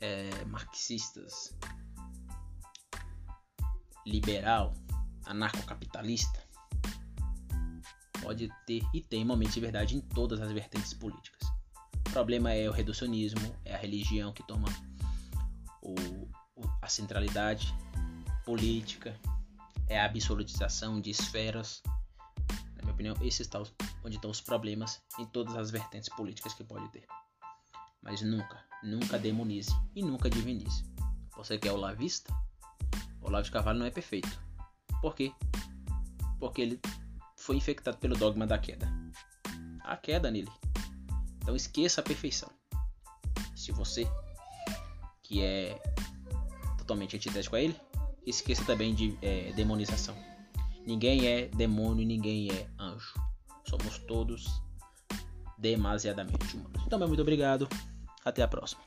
é, 0.00 0.44
marxistas, 0.46 1.54
liberal, 4.06 4.74
anarcocapitalista 5.26 6.50
pode 8.20 8.48
ter 8.66 8.82
e 8.92 9.00
tem 9.00 9.24
momentos 9.24 9.54
de 9.54 9.60
verdade 9.60 9.96
em 9.96 10.00
todas 10.00 10.40
as 10.40 10.52
vertentes 10.52 10.94
políticas. 10.94 11.40
O 12.08 12.10
problema 12.12 12.52
é 12.52 12.68
o 12.68 12.72
reducionismo, 12.72 13.40
é 13.64 13.74
a 13.74 13.78
religião 13.78 14.32
que 14.32 14.42
toma 14.46 14.68
o, 15.82 15.94
a 16.82 16.88
centralidade 16.88 17.74
política, 18.50 19.16
é 19.88 20.00
a 20.00 20.06
absolutização 20.06 21.00
de 21.00 21.10
esferas. 21.10 21.80
Na 22.74 22.82
minha 22.82 22.92
opinião, 22.92 23.16
esse 23.22 23.42
está 23.42 23.62
onde 24.04 24.16
estão 24.16 24.28
os 24.28 24.40
problemas 24.40 25.00
em 25.20 25.26
todas 25.26 25.54
as 25.54 25.70
vertentes 25.70 26.08
políticas 26.08 26.52
que 26.52 26.64
pode 26.64 26.88
ter. 26.88 27.06
Mas 28.02 28.22
nunca, 28.22 28.60
nunca 28.82 29.20
demonize 29.20 29.70
e 29.94 30.02
nunca 30.02 30.28
divinize. 30.28 30.84
Você 31.36 31.58
quer 31.58 31.70
o 31.70 31.76
lavista? 31.76 32.34
O 33.20 33.28
Olavo 33.28 33.44
de 33.44 33.52
Carvalho 33.52 33.78
não 33.78 33.86
é 33.86 33.90
perfeito. 33.92 34.42
Por 35.00 35.14
quê? 35.14 35.32
Porque 36.40 36.62
ele 36.62 36.80
foi 37.36 37.54
infectado 37.54 37.98
pelo 37.98 38.16
dogma 38.16 38.48
da 38.48 38.58
queda. 38.58 38.92
A 39.84 39.96
queda 39.96 40.28
nele. 40.28 40.50
Então 41.36 41.54
esqueça 41.54 42.00
a 42.00 42.04
perfeição. 42.04 42.50
Se 43.54 43.70
você 43.70 44.10
que 45.22 45.40
é 45.40 45.80
totalmente 46.78 47.14
antitético 47.14 47.54
a 47.54 47.60
ele, 47.60 47.80
esqueça 48.30 48.64
também 48.64 48.94
de 48.94 49.16
é, 49.20 49.52
demonização. 49.52 50.16
Ninguém 50.86 51.26
é 51.26 51.46
demônio, 51.46 52.06
ninguém 52.06 52.50
é 52.50 52.66
anjo. 52.78 53.14
Somos 53.68 53.98
todos 53.98 54.62
demasiadamente 55.58 56.56
humanos. 56.56 56.82
Então, 56.86 56.98
muito 56.98 57.20
obrigado. 57.20 57.68
Até 58.24 58.42
a 58.42 58.48
próxima. 58.48 58.80